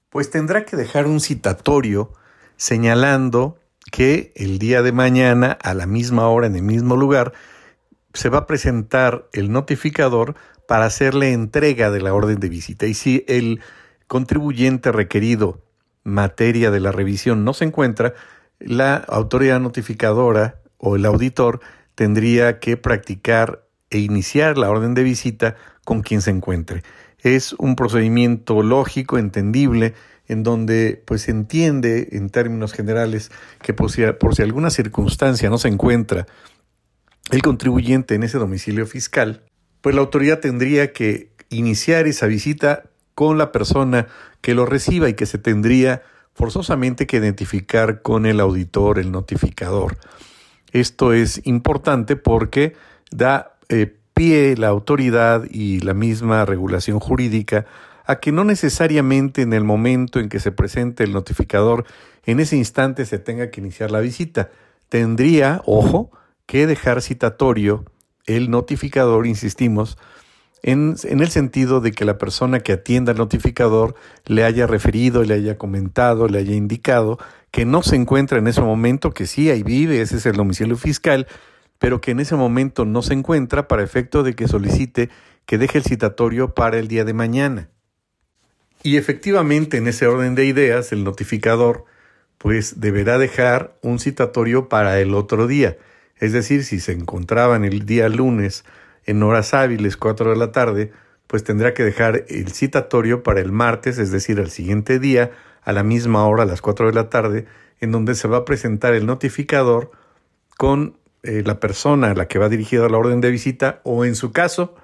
[0.09, 2.13] Pues tendrá que dejar un citatorio
[2.57, 3.57] señalando
[3.91, 7.33] que el día de mañana, a la misma hora, en el mismo lugar,
[8.13, 10.35] se va a presentar el notificador
[10.67, 12.85] para hacerle entrega de la orden de visita.
[12.85, 13.61] Y si el
[14.07, 15.61] contribuyente requerido
[16.03, 18.13] materia de la revisión no se encuentra,
[18.59, 21.59] la autoridad notificadora o el auditor
[21.95, 26.83] tendría que practicar e iniciar la orden de visita con quien se encuentre.
[27.19, 29.93] Es un procedimiento lógico, entendible,
[30.27, 35.49] en donde pues se entiende en términos generales que por si, por si alguna circunstancia
[35.49, 36.25] no se encuentra
[37.31, 39.43] el contribuyente en ese domicilio fiscal,
[39.81, 42.83] pues la autoridad tendría que iniciar esa visita
[43.15, 44.07] con la persona
[44.41, 46.01] que lo reciba y que se tendría
[46.33, 49.97] forzosamente que identificar con el auditor, el notificador.
[50.71, 52.75] Esto es importante porque
[53.11, 57.65] da eh, pie la autoridad y la misma regulación jurídica
[58.05, 61.85] a que no necesariamente en el momento en que se presente el notificador,
[62.25, 64.49] en ese instante se tenga que iniciar la visita.
[64.89, 66.11] Tendría, ojo,
[66.45, 67.85] que dejar citatorio
[68.25, 69.97] el notificador, insistimos,
[70.61, 75.23] en, en, el sentido de que la persona que atienda al notificador le haya referido,
[75.23, 77.19] le haya comentado, le haya indicado
[77.51, 80.77] que no se encuentra en ese momento, que sí, ahí vive, ese es el domicilio
[80.77, 81.27] fiscal,
[81.79, 85.09] pero que en ese momento no se encuentra para efecto de que solicite
[85.45, 87.69] que deje el citatorio para el día de mañana.
[88.83, 91.85] Y efectivamente, en ese orden de ideas, el notificador
[92.37, 95.77] pues deberá dejar un citatorio para el otro día.
[96.23, 98.63] Es decir, si se encontraba en el día lunes
[99.05, 100.93] en horas hábiles, 4 de la tarde,
[101.27, 105.31] pues tendrá que dejar el citatorio para el martes, es decir, al siguiente día,
[105.63, 107.45] a la misma hora, a las 4 de la tarde,
[107.81, 109.91] en donde se va a presentar el notificador
[110.55, 114.15] con eh, la persona a la que va dirigida la orden de visita o, en
[114.15, 114.75] su caso,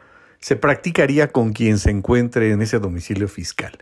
[0.41, 3.77] se practicaría con quien se encuentre en ese domicilio fiscal.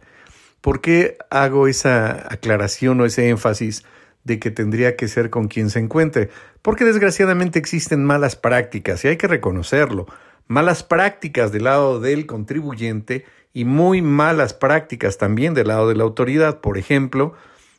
[0.62, 3.84] ¿Por qué hago esa aclaración o ese énfasis
[4.26, 6.30] de que tendría que ser con quien se encuentre?
[6.68, 10.06] Porque desgraciadamente existen malas prácticas y hay que reconocerlo.
[10.48, 16.04] Malas prácticas del lado del contribuyente y muy malas prácticas también del lado de la
[16.04, 16.60] autoridad.
[16.60, 17.32] Por ejemplo,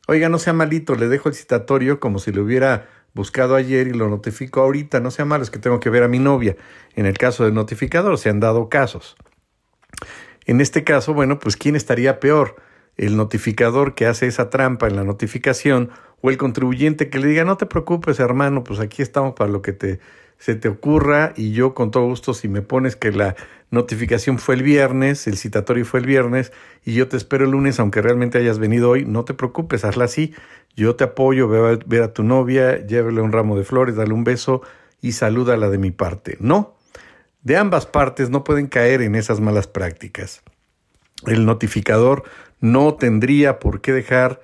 [0.06, 3.92] oiga, no sea malito, le dejo el citatorio como si lo hubiera buscado ayer y
[3.92, 6.56] lo notifico ahorita, no sea malo, es que tengo que ver a mi novia.
[6.96, 9.16] En el caso del notificador se han dado casos.
[10.46, 12.56] En este caso, bueno, pues ¿quién estaría peor?
[12.98, 17.44] El notificador que hace esa trampa en la notificación o el contribuyente que le diga,
[17.44, 20.00] no te preocupes hermano, pues aquí estamos para lo que te,
[20.38, 23.36] se te ocurra y yo con todo gusto si me pones que la
[23.70, 26.52] notificación fue el viernes, el citatorio fue el viernes
[26.84, 30.04] y yo te espero el lunes aunque realmente hayas venido hoy, no te preocupes, hazla
[30.04, 30.34] así,
[30.76, 34.12] yo te apoyo, ve a ver a tu novia, llévele un ramo de flores, dale
[34.12, 34.62] un beso
[35.00, 36.36] y salúdala de mi parte.
[36.40, 36.76] No,
[37.42, 40.42] de ambas partes no pueden caer en esas malas prácticas.
[41.26, 42.24] El notificador
[42.60, 44.40] no tendría por qué dejar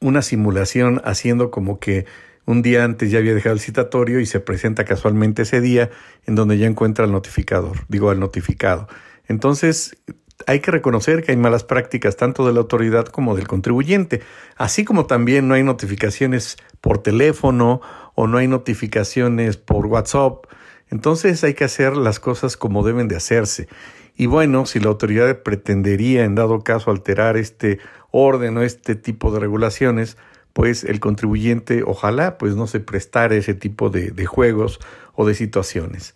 [0.00, 2.06] una simulación haciendo como que
[2.46, 5.90] un día antes ya había dejado el citatorio y se presenta casualmente ese día
[6.26, 8.86] en donde ya encuentra al notificador, digo al notificado.
[9.28, 9.96] Entonces,
[10.46, 14.20] hay que reconocer que hay malas prácticas tanto de la autoridad como del contribuyente,
[14.56, 17.80] así como también no hay notificaciones por teléfono
[18.14, 20.44] o no hay notificaciones por WhatsApp.
[20.90, 23.68] Entonces hay que hacer las cosas como deben de hacerse.
[24.16, 27.78] Y bueno, si la autoridad pretendería en dado caso alterar este
[28.10, 30.16] orden o este tipo de regulaciones,
[30.52, 34.78] pues el contribuyente ojalá pues no se prestara ese tipo de, juegos
[35.14, 36.14] o de situaciones.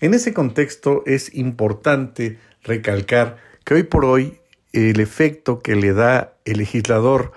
[0.00, 4.38] En ese contexto es importante recalcar que hoy por hoy
[4.72, 7.32] el efecto que le da el legislador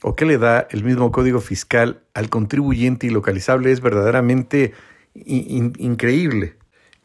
[0.00, 4.72] o que le da el mismo código fiscal al contribuyente ilocalizable es verdaderamente
[5.14, 6.54] increíble.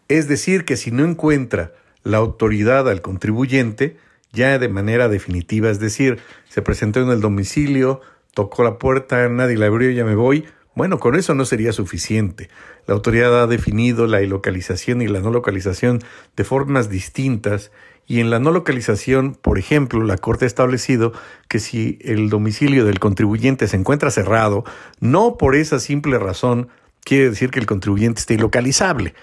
[0.07, 3.97] Es decir, que si no encuentra la autoridad al contribuyente,
[4.33, 8.01] ya de manera definitiva, es decir, se presentó en el domicilio,
[8.33, 12.49] tocó la puerta, nadie la abrió, ya me voy, bueno, con eso no sería suficiente.
[12.87, 15.99] La autoridad ha definido la ilocalización y la no localización
[16.37, 17.71] de formas distintas
[18.07, 21.13] y en la no localización, por ejemplo, la Corte ha establecido
[21.47, 24.63] que si el domicilio del contribuyente se encuentra cerrado,
[24.99, 26.69] no por esa simple razón
[27.03, 29.13] quiere decir que el contribuyente esté ilocalizable.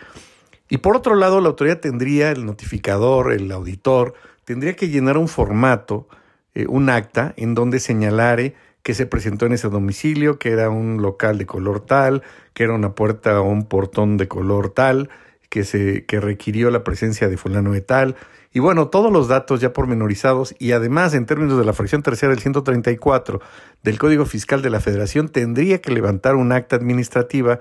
[0.69, 5.29] Y por otro lado, la autoridad tendría, el notificador, el auditor, tendría que llenar un
[5.29, 6.09] formato,
[6.55, 11.03] eh, un acta, en donde señalare que se presentó en ese domicilio, que era un
[11.03, 12.23] local de color tal,
[12.55, 15.11] que era una puerta o un portón de color tal,
[15.49, 18.17] que, se, que requirió la presencia de fulano de tal,
[18.53, 22.31] y bueno, todos los datos ya pormenorizados y además en términos de la fracción tercera
[22.31, 23.41] del 134
[23.83, 27.61] del Código Fiscal de la Federación tendría que levantar un acta administrativa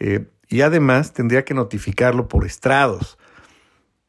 [0.00, 3.18] eh, y además tendría que notificarlo por estrados.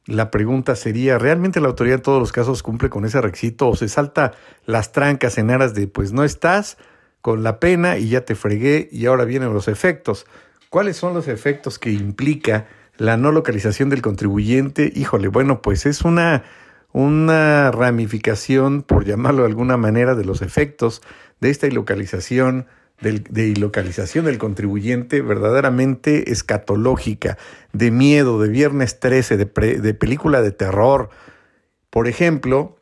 [0.06, 3.76] La pregunta sería, ¿realmente la autoridad en todos los casos cumple con ese requisito o
[3.76, 4.34] se salta
[4.68, 6.78] las trancas en aras de, pues no estás
[7.22, 10.28] con la pena y ya te fregué y ahora vienen los efectos?
[10.70, 14.94] ¿Cuáles son los efectos que implica la no localización del contribuyente?
[14.96, 16.44] Híjole, bueno, pues es una,
[16.92, 21.02] una ramificación, por llamarlo de alguna manera, de los efectos
[21.42, 22.68] de esta ilocalización
[23.02, 27.38] de, ilocalización del contribuyente verdaderamente escatológica,
[27.74, 31.10] de miedo, de viernes 13, de, de película de terror.
[31.90, 32.78] Por ejemplo,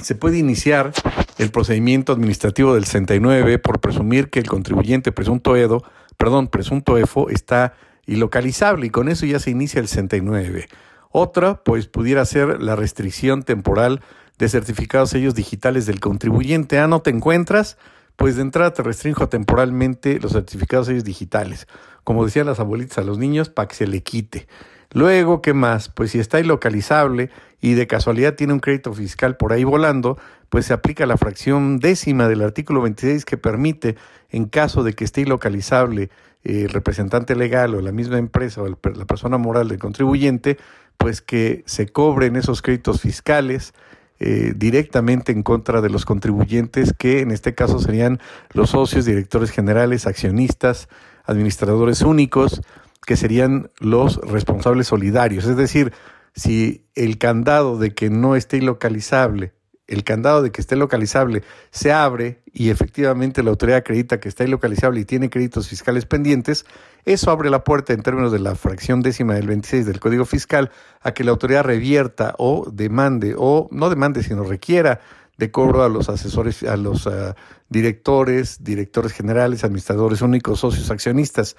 [0.00, 0.92] se puede iniciar
[1.38, 5.82] el procedimiento administrativo del 69 por presumir que el contribuyente presunto EDO,
[6.16, 7.74] perdón, presunto EFO está
[8.06, 10.68] ilocalizable y con eso ya se inicia el 69.
[11.10, 14.02] Otra, pues pudiera ser la restricción temporal
[14.38, 16.78] de certificados sellos digitales del contribuyente.
[16.78, 17.76] Ah, no te encuentras,
[18.18, 21.68] pues de entrada te restringo temporalmente los certificados digitales,
[22.02, 24.48] como decían las abuelitas a los niños, para que se le quite.
[24.90, 25.88] Luego, ¿qué más?
[25.88, 30.66] Pues si está ilocalizable y de casualidad tiene un crédito fiscal por ahí volando, pues
[30.66, 33.94] se aplica la fracción décima del artículo 26 que permite,
[34.30, 36.10] en caso de que esté ilocalizable
[36.42, 40.58] eh, el representante legal o la misma empresa o la persona moral del contribuyente,
[40.96, 43.74] pues que se cobren esos créditos fiscales
[44.20, 48.20] eh, directamente en contra de los contribuyentes, que en este caso serían
[48.52, 50.88] los socios, directores generales, accionistas,
[51.24, 52.62] administradores únicos,
[53.06, 55.46] que serían los responsables solidarios.
[55.46, 55.92] Es decir,
[56.34, 59.52] si el candado de que no esté localizable
[59.88, 64.44] el candado de que esté localizable se abre y efectivamente la autoridad acredita que está
[64.44, 66.66] ilocalizable y tiene créditos fiscales pendientes,
[67.04, 70.70] eso abre la puerta en términos de la fracción décima del 26 del Código Fiscal
[71.00, 75.00] a que la autoridad revierta o demande, o no demande, sino requiera
[75.38, 77.34] de cobro a los asesores, a los ah,
[77.70, 81.56] directores, directores generales, administradores únicos, socios, accionistas.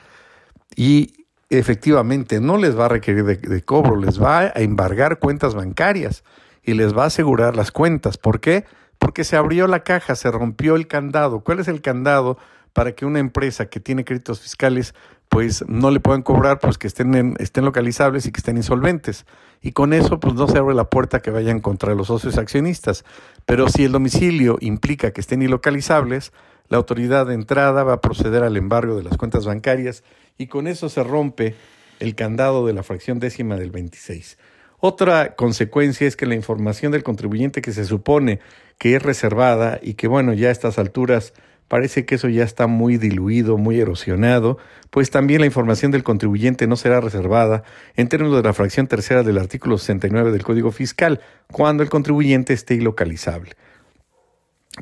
[0.76, 6.24] Y efectivamente no les va a requerir de cobro, les va a embargar cuentas bancarias
[6.63, 8.17] y les va a asegurar las cuentas.
[8.17, 8.65] ¿Por qué?
[8.98, 11.41] Porque se abrió la caja, se rompió el candado.
[11.41, 12.38] ¿Cuál es el candado
[12.74, 14.93] para que una empresa que tiene créditos fiscales
[15.30, 19.26] pues no le puedan cobrar pues que estén, estén localizables y que estén insolventes?
[19.62, 23.06] Y con eso pues no se abre la puerta que vayan contra los socios accionistas.
[23.45, 26.32] Pero si el domicilio implica que estén ilocalizables,
[26.69, 30.04] la autoridad de entrada va a proceder al embargo de las cuentas bancarias
[30.38, 31.56] y con eso se rompe
[32.00, 34.38] el candado de la fracción décima del 26.
[34.80, 38.39] Otra consecuencia es que la información del contribuyente que se supone
[38.78, 41.34] que es reservada y que bueno, ya a estas alturas
[41.68, 44.58] parece que eso ya está muy diluido, muy erosionado,
[44.89, 47.63] pues también la información del contribuyente no será reservada
[47.96, 51.20] en términos de la fracción tercera del artículo 69 del Código Fiscal,
[51.52, 53.52] cuando el contribuyente esté ilocalizable.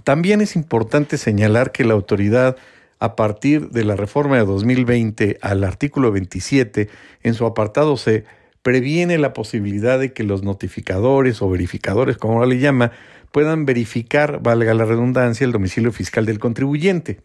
[0.03, 2.55] También es importante señalar que la autoridad
[2.99, 6.89] a partir de la reforma de 2020 al artículo 27,
[7.21, 8.25] en su apartado C,
[8.67, 12.91] previene la posibilidad de que los notificadores o verificadores, como le llama,
[13.31, 17.21] puedan verificar, valga la redundancia, el domicilio fiscal del contribuyente.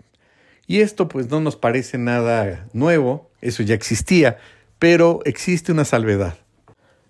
[0.68, 4.38] Y esto pues no nos parece nada nuevo, eso ya existía,
[4.78, 6.38] pero existe una salvedad.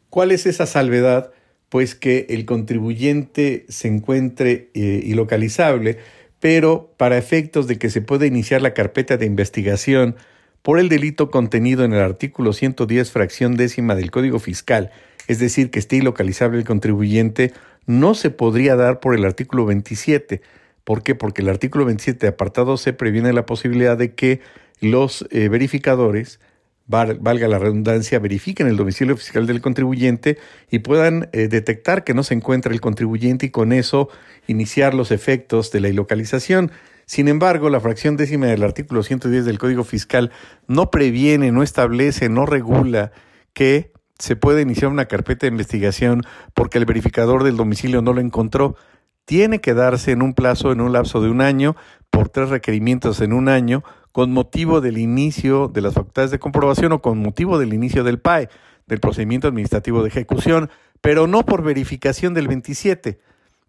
[0.09, 1.33] ¿Cuál es esa salvedad?
[1.69, 5.99] Pues que el contribuyente se encuentre eh, ilocalizable,
[6.41, 10.17] pero para efectos de que se pueda iniciar la carpeta de investigación
[10.63, 14.91] por el delito contenido en el artículo 110, fracción décima del Código Fiscal,
[15.29, 17.53] es decir, que esté ilocalizable el contribuyente,
[17.87, 20.41] no se podría dar por el artículo 27.
[20.85, 21.15] ¿Por qué?
[21.15, 24.41] Porque el artículo 27, apartado C, previene la posibilidad de que
[24.81, 26.41] los eh, verificadores
[26.87, 30.39] valga la redundancia, verifiquen el domicilio fiscal del contribuyente
[30.71, 34.09] y puedan eh, detectar que no se encuentra el contribuyente y con eso
[34.47, 36.71] iniciar los efectos de la ilocalización.
[37.07, 40.31] Sin embargo, la fracción décima del artículo 110 del Código Fiscal
[40.67, 43.13] no previene, no establece, no regula
[43.53, 46.23] que se puede iniciar una carpeta de investigación
[46.55, 48.77] porque el verificador del domicilio no lo encontró.
[49.25, 51.77] Tiene que darse en un plazo, en un lapso de un año,
[52.11, 53.83] por tres requerimientos en un año,
[54.13, 58.21] con motivo del inicio de las facultades de comprobación o con motivo del inicio del
[58.21, 58.49] PAE,
[58.87, 63.19] del procedimiento administrativo de ejecución, pero no por verificación del 27.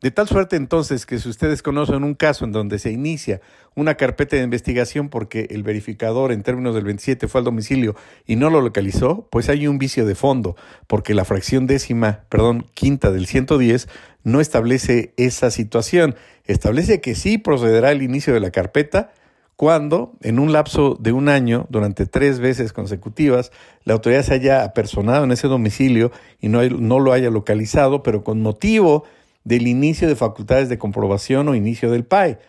[0.04, 3.40] De tal suerte entonces que si ustedes conocen un caso en donde se inicia
[3.74, 7.96] una carpeta de investigación porque el verificador en términos del 27 fue al domicilio
[8.28, 12.66] y no lo localizó, pues hay un vicio de fondo, porque la fracción décima, perdón,
[12.74, 13.88] quinta del 110
[14.26, 16.16] no establece esa situación.
[16.44, 19.14] Establece que sí procederá el inicio de la carpeta,
[19.56, 23.54] cuando en un lapso de un año, durante tres veces consecutivas,
[23.86, 28.26] la autoridad se haya apersonado en ese domicilio y no, no lo haya localizado, pero
[28.26, 29.06] con motivo
[29.44, 32.40] del inicio de facultades de comprobación o inicio del PAE.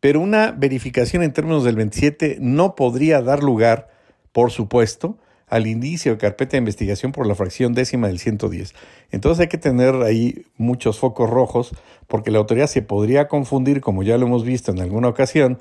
[0.00, 3.90] Pero una verificación en términos del 27 no podría dar lugar,
[4.32, 8.72] por supuesto, al inicio de carpeta de investigación por la fracción décima del 110.
[9.10, 11.74] Entonces hay que tener ahí muchos focos rojos
[12.06, 15.58] porque la autoridad se podría confundir, como ya lo hemos visto en alguna ocasión,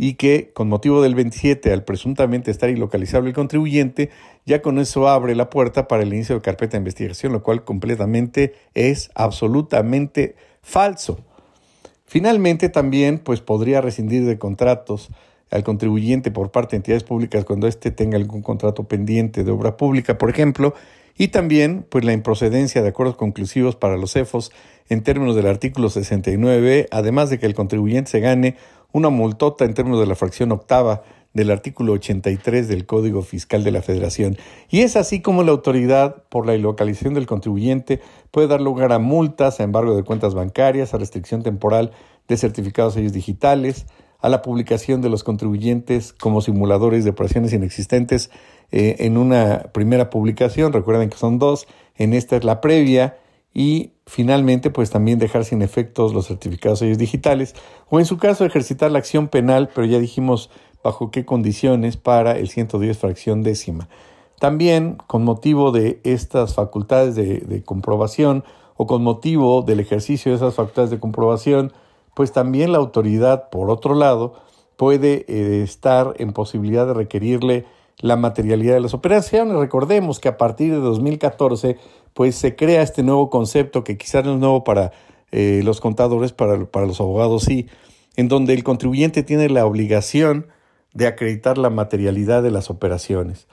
[0.00, 4.10] y que con motivo del 27, al presuntamente estar ilocalizable el contribuyente,
[4.46, 7.64] ya con eso abre la puerta para el inicio de carpeta de investigación, lo cual
[7.64, 11.18] completamente es absolutamente falso.
[12.06, 15.10] Finalmente, también pues, podría rescindir de contratos
[15.50, 19.76] al contribuyente por parte de entidades públicas cuando éste tenga algún contrato pendiente de obra
[19.76, 20.74] pública, por ejemplo,
[21.16, 24.52] y también pues, la improcedencia de acuerdos conclusivos para los CEFOS
[24.88, 28.56] en términos del artículo 69, además de que el contribuyente se gane
[28.92, 31.02] una multota en términos de la fracción octava
[31.34, 34.38] del artículo 83 del Código Fiscal de la Federación.
[34.70, 38.98] Y es así como la autoridad, por la ilocalización del contribuyente, puede dar lugar a
[38.98, 41.92] multas, a embargo de cuentas bancarias, a restricción temporal
[42.28, 43.86] de certificados sellos digitales,
[44.20, 48.30] a la publicación de los contribuyentes como simuladores de operaciones inexistentes
[48.72, 50.72] eh, en una primera publicación.
[50.72, 53.18] Recuerden que son dos, en esta es la previa
[53.58, 57.56] y finalmente pues también dejar sin efectos los certificados digitales
[57.90, 60.48] o en su caso ejercitar la acción penal, pero ya dijimos
[60.84, 63.88] bajo qué condiciones para el 110 fracción décima.
[64.38, 68.44] También con motivo de estas facultades de, comprobación
[68.76, 71.72] o con motivo del ejercicio de esas facultades de comprobación,
[72.14, 74.34] pues también la autoridad, por otro lado,
[74.76, 77.66] puede eh, estar en posibilidad de requerirle
[78.00, 79.56] la materialidad de las operaciones.
[79.56, 81.76] Recordemos que a partir de 2014
[82.18, 84.90] pues se crea este nuevo concepto que quizás no es nuevo para
[85.30, 87.68] eh, los contadores, para, para los abogados sí,
[88.16, 90.48] en donde el contribuyente tiene la obligación
[90.92, 93.46] de acreditar la materialidad de las operaciones.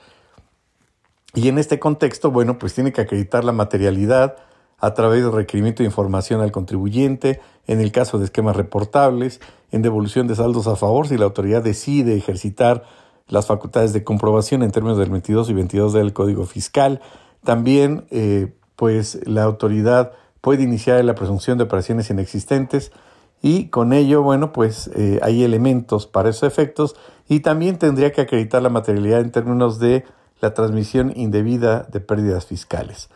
[1.32, 4.34] Y en este contexto, bueno, pues tiene que acreditar la materialidad
[4.80, 7.38] a través del requerimiento de información al contribuyente,
[7.68, 9.40] en el caso de esquemas reportables,
[9.70, 12.82] en devolución de saldos a favor, si la autoridad decide ejercitar
[13.28, 17.00] las facultades de comprobación en términos del 22 y 22 del Código Fiscal,
[17.46, 22.92] también, eh, pues, la autoridad puede iniciar la presunción de operaciones inexistentes
[23.40, 26.96] y con ello, bueno, pues eh, hay elementos para esos efectos
[27.28, 30.04] y también tendría que acreditar la materialidad en términos de
[30.40, 33.08] la transmisión indebida de pérdidas fiscales.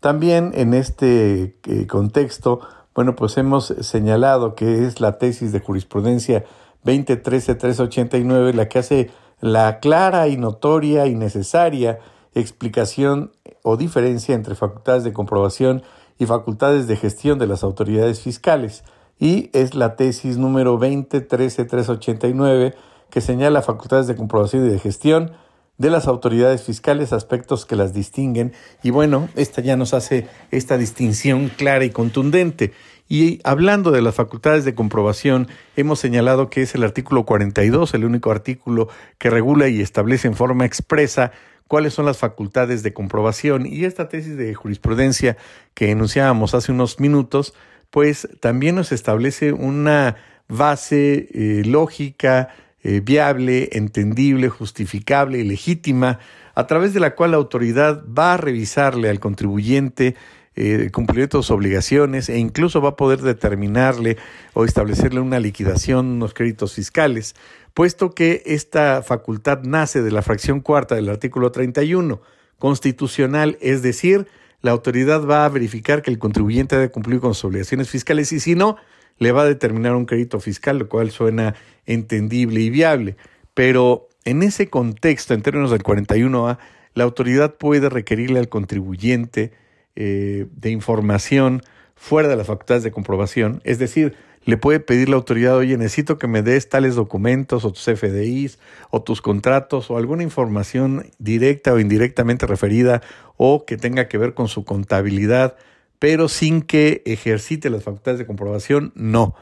[0.00, 2.60] También en este eh, contexto,
[2.94, 6.44] bueno, pues hemos señalado que es la tesis de jurisprudencia
[6.84, 9.10] 2013-389 la que hace
[9.40, 11.98] la clara y notoria y necesaria
[12.34, 15.82] explicación o diferencia entre facultades de comprobación
[16.18, 18.84] y facultades de gestión de las autoridades fiscales,
[19.18, 22.74] y es la tesis número 2013-389
[23.10, 25.32] que señala facultades de comprobación y de gestión
[25.78, 28.52] de las autoridades fiscales, aspectos que las distinguen,
[28.82, 32.72] y bueno, esta ya nos hace esta distinción clara y contundente.
[33.08, 38.04] Y hablando de las facultades de comprobación, hemos señalado que es el artículo 42, el
[38.04, 41.32] único artículo que regula y establece en forma expresa
[41.68, 43.66] cuáles son las facultades de comprobación.
[43.66, 45.36] Y esta tesis de jurisprudencia
[45.74, 47.54] que enunciábamos hace unos minutos,
[47.90, 50.16] pues también nos establece una
[50.48, 52.48] base eh, lógica,
[52.82, 56.18] eh, viable, entendible, justificable y legítima,
[56.54, 60.16] a través de la cual la autoridad va a revisarle al contribuyente
[60.60, 64.16] eh, de sus obligaciones e incluso va a poder determinarle
[64.54, 67.36] o establecerle una liquidación, unos créditos fiscales
[67.78, 72.20] puesto que esta facultad nace de la fracción cuarta del artículo 31
[72.58, 74.26] constitucional, es decir,
[74.62, 78.40] la autoridad va a verificar que el contribuyente debe cumplir con sus obligaciones fiscales y
[78.40, 78.78] si no,
[79.18, 81.54] le va a determinar un crédito fiscal, lo cual suena
[81.86, 83.16] entendible y viable.
[83.54, 86.58] Pero en ese contexto, en términos del 41A,
[86.94, 89.52] la autoridad puede requerirle al contribuyente
[89.94, 91.62] eh, de información
[91.94, 96.18] fuera de las facultades de comprobación, es decir, le puede pedir la autoridad, oye, necesito
[96.18, 98.58] que me des tales documentos o tus FDIs
[98.90, 103.02] o tus contratos o alguna información directa o indirectamente referida
[103.36, 105.56] o que tenga que ver con su contabilidad,
[105.98, 109.34] pero sin que ejercite las facultades de comprobación, no.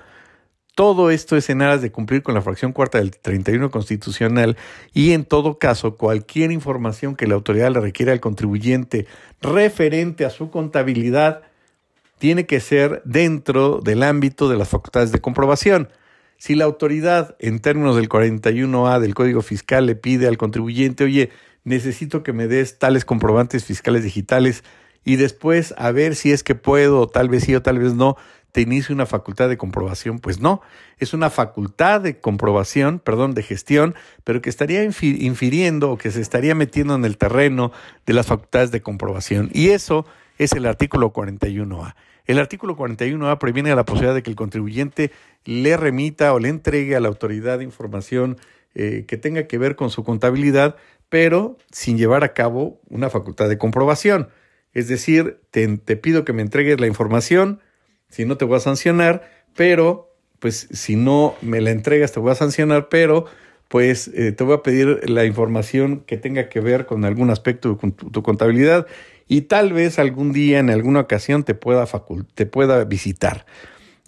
[0.76, 4.58] Todo esto es en aras de cumplir con la fracción cuarta del 31 constitucional
[4.92, 9.06] y en todo caso cualquier información que la autoridad le requiera al contribuyente
[9.40, 11.44] referente a su contabilidad
[12.18, 15.88] tiene que ser dentro del ámbito de las facultades de comprobación.
[16.38, 21.30] Si la autoridad, en términos del 41A del Código Fiscal, le pide al contribuyente, oye,
[21.64, 24.62] necesito que me des tales comprobantes fiscales digitales
[25.04, 28.16] y después a ver si es que puedo, tal vez sí o tal vez no,
[28.52, 30.62] te inicie una facultad de comprobación, pues no,
[30.98, 33.94] es una facultad de comprobación, perdón, de gestión,
[34.24, 37.70] pero que estaría infiriendo o que se estaría metiendo en el terreno
[38.06, 39.50] de las facultades de comprobación.
[39.52, 40.06] Y eso
[40.38, 41.94] es el artículo 41A.
[42.26, 45.12] El artículo 41A previene la posibilidad de que el contribuyente
[45.44, 48.36] le remita o le entregue a la autoridad información
[48.74, 50.76] eh, que tenga que ver con su contabilidad,
[51.08, 54.28] pero sin llevar a cabo una facultad de comprobación.
[54.72, 57.60] Es decir, te, pido que me entregues la información,
[58.08, 62.32] si no te voy a sancionar, pero pues si no me la entregas te voy
[62.32, 63.24] a sancionar, pero
[63.68, 67.78] pues eh, te voy a pedir la información que tenga que ver con algún aspecto
[67.80, 68.86] de tu contabilidad
[69.28, 71.86] y tal vez algún día, en alguna ocasión, te pueda,
[72.34, 73.46] te pueda visitar.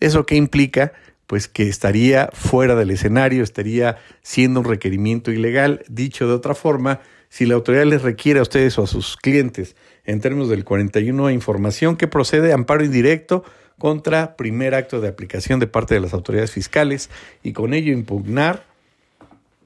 [0.00, 0.92] ¿Eso qué implica?
[1.26, 5.84] Pues que estaría fuera del escenario, estaría siendo un requerimiento ilegal.
[5.88, 9.76] Dicho de otra forma, si la autoridad les requiere a ustedes o a sus clientes,
[10.04, 13.44] en términos del 41, información que procede amparo indirecto
[13.78, 17.10] contra primer acto de aplicación de parte de las autoridades fiscales
[17.42, 18.64] y con ello impugnar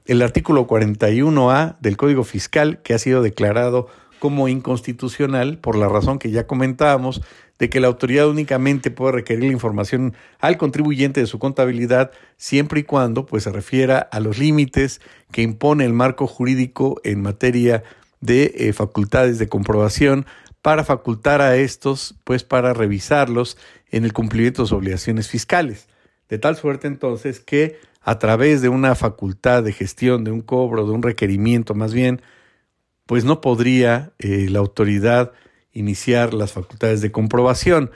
[0.05, 3.87] el artículo 41A del Código Fiscal que ha sido declarado
[4.23, 7.21] como inconstitucional por la razón que ya comentábamos
[7.59, 12.79] de que la autoridad únicamente puede requerir la información al contribuyente de su contabilidad siempre
[12.79, 15.01] y cuando pues se refiera a los límites
[15.33, 17.83] que impone el marco jurídico en materia
[18.21, 20.25] de eh, facultades de comprobación
[20.61, 23.57] para facultar a estos pues para revisarlos
[23.91, 25.89] en el cumplimiento de sus obligaciones fiscales.
[26.29, 30.85] De tal suerte entonces que a través de una facultad de gestión, de un cobro,
[30.85, 32.21] de un requerimiento más bien,
[33.05, 35.33] pues no podría eh, la autoridad
[35.73, 37.91] iniciar las facultades de comprobación,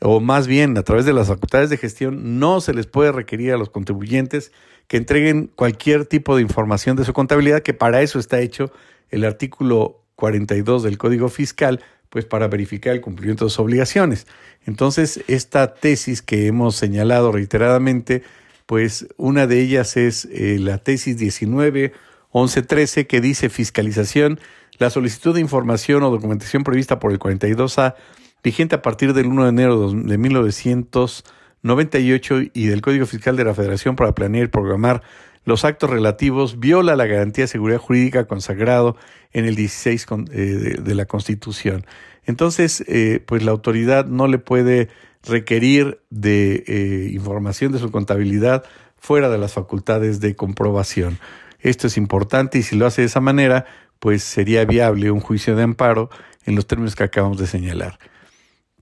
[0.00, 3.52] o más bien a través de las facultades de gestión no se les puede requerir
[3.52, 4.52] a los contribuyentes
[4.88, 8.72] que entreguen cualquier tipo de información de su contabilidad, que para eso está hecho
[9.10, 14.26] el artículo 42 del Código Fiscal, pues para verificar el cumplimiento de sus obligaciones.
[14.66, 18.22] Entonces, esta tesis que hemos señalado reiteradamente,
[18.66, 21.92] pues una de ellas es eh, la tesis 19
[22.32, 24.40] 11.13 que dice fiscalización,
[24.78, 27.94] la solicitud de información o documentación prevista por el 42A,
[28.42, 33.54] vigente a partir del 1 de enero de 1998 y del Código Fiscal de la
[33.54, 35.02] Federación para planear y programar
[35.44, 38.96] los actos relativos, viola la garantía de seguridad jurídica consagrado
[39.32, 41.84] en el 16 eh, de, la Constitución.
[42.24, 44.88] Entonces, eh, pues la autoridad no le puede
[45.24, 48.64] requerir de eh, información de su contabilidad
[48.98, 51.18] fuera de las facultades de comprobación.
[51.62, 53.64] Esto es importante y si lo hace de esa manera,
[53.98, 56.10] pues sería viable un juicio de amparo
[56.44, 57.98] en los términos que acabamos de señalar.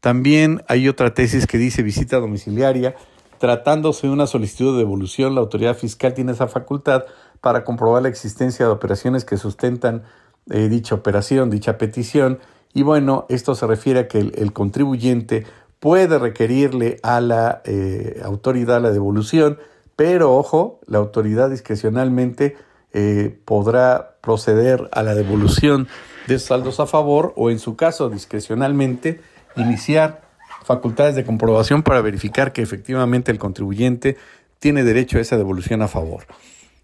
[0.00, 2.96] También hay otra tesis que dice visita domiciliaria.
[3.38, 7.04] Tratándose de una solicitud de devolución, la autoridad fiscal tiene esa facultad
[7.40, 10.02] para comprobar la existencia de operaciones que sustentan
[10.50, 12.38] eh, dicha operación, dicha petición.
[12.72, 15.44] Y bueno, esto se refiere a que el, contribuyente
[15.80, 19.58] puede requerirle a la eh, autoridad la devolución,
[19.96, 22.56] pero ojo, la autoridad discrecionalmente
[22.92, 25.88] eh, podrá proceder a la devolución
[26.26, 29.20] de saldos a favor o, en su caso, discrecionalmente,
[29.56, 30.22] iniciar
[30.64, 34.16] facultades de comprobación para verificar que efectivamente el contribuyente
[34.58, 36.24] tiene derecho a esa devolución a favor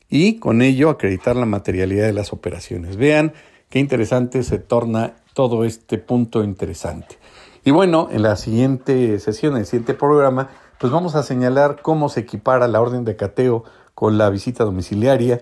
[0.09, 2.97] y con ello acreditar la materialidad de las operaciones.
[2.97, 3.33] Vean
[3.69, 7.19] qué interesante se torna todo este punto interesante.
[7.65, 12.09] Y bueno, en la siguiente sesión, en el siguiente programa, pues vamos a señalar cómo
[12.09, 15.41] se equipara la orden de cateo con la visita domiciliaria,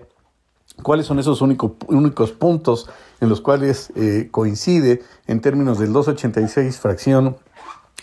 [0.83, 2.89] cuáles son esos únicos puntos
[3.21, 7.37] en los cuales eh, coincide en términos del 286 fracción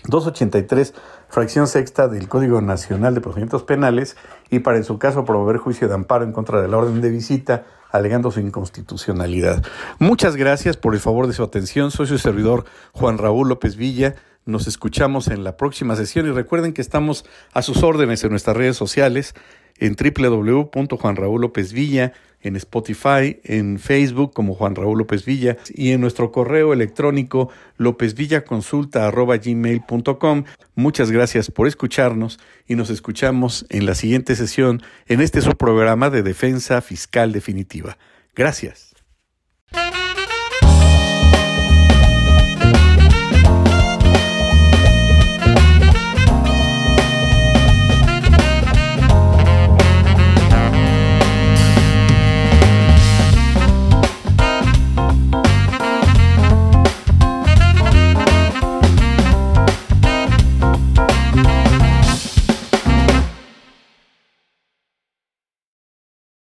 [0.09, 0.95] 283
[1.29, 4.17] fracción sexta del Código Nacional de Procedimientos Penales
[4.51, 7.11] y para en su caso promover juicio de amparo en contra de la orden de
[7.11, 9.63] visita alegando su inconstitucionalidad.
[9.99, 11.91] Muchas gracias por el favor de su atención.
[11.91, 14.15] Soy su servidor Juan Raúl López Villa.
[14.45, 18.57] Nos escuchamos en la próxima sesión y recuerden que estamos a sus órdenes en nuestras
[18.57, 19.35] redes sociales
[19.79, 22.13] en www.juanraúllopezvilla
[22.43, 30.45] en Spotify, en Facebook como Juan Raúl López Villa y en nuestro correo electrónico lópezvillaconsulta.gmail.com.
[30.75, 36.11] Muchas gracias por escucharnos y nos escuchamos en la siguiente sesión en este su programa
[36.11, 37.99] de Defensa Fiscal Definitiva.
[38.35, 38.95] Gracias.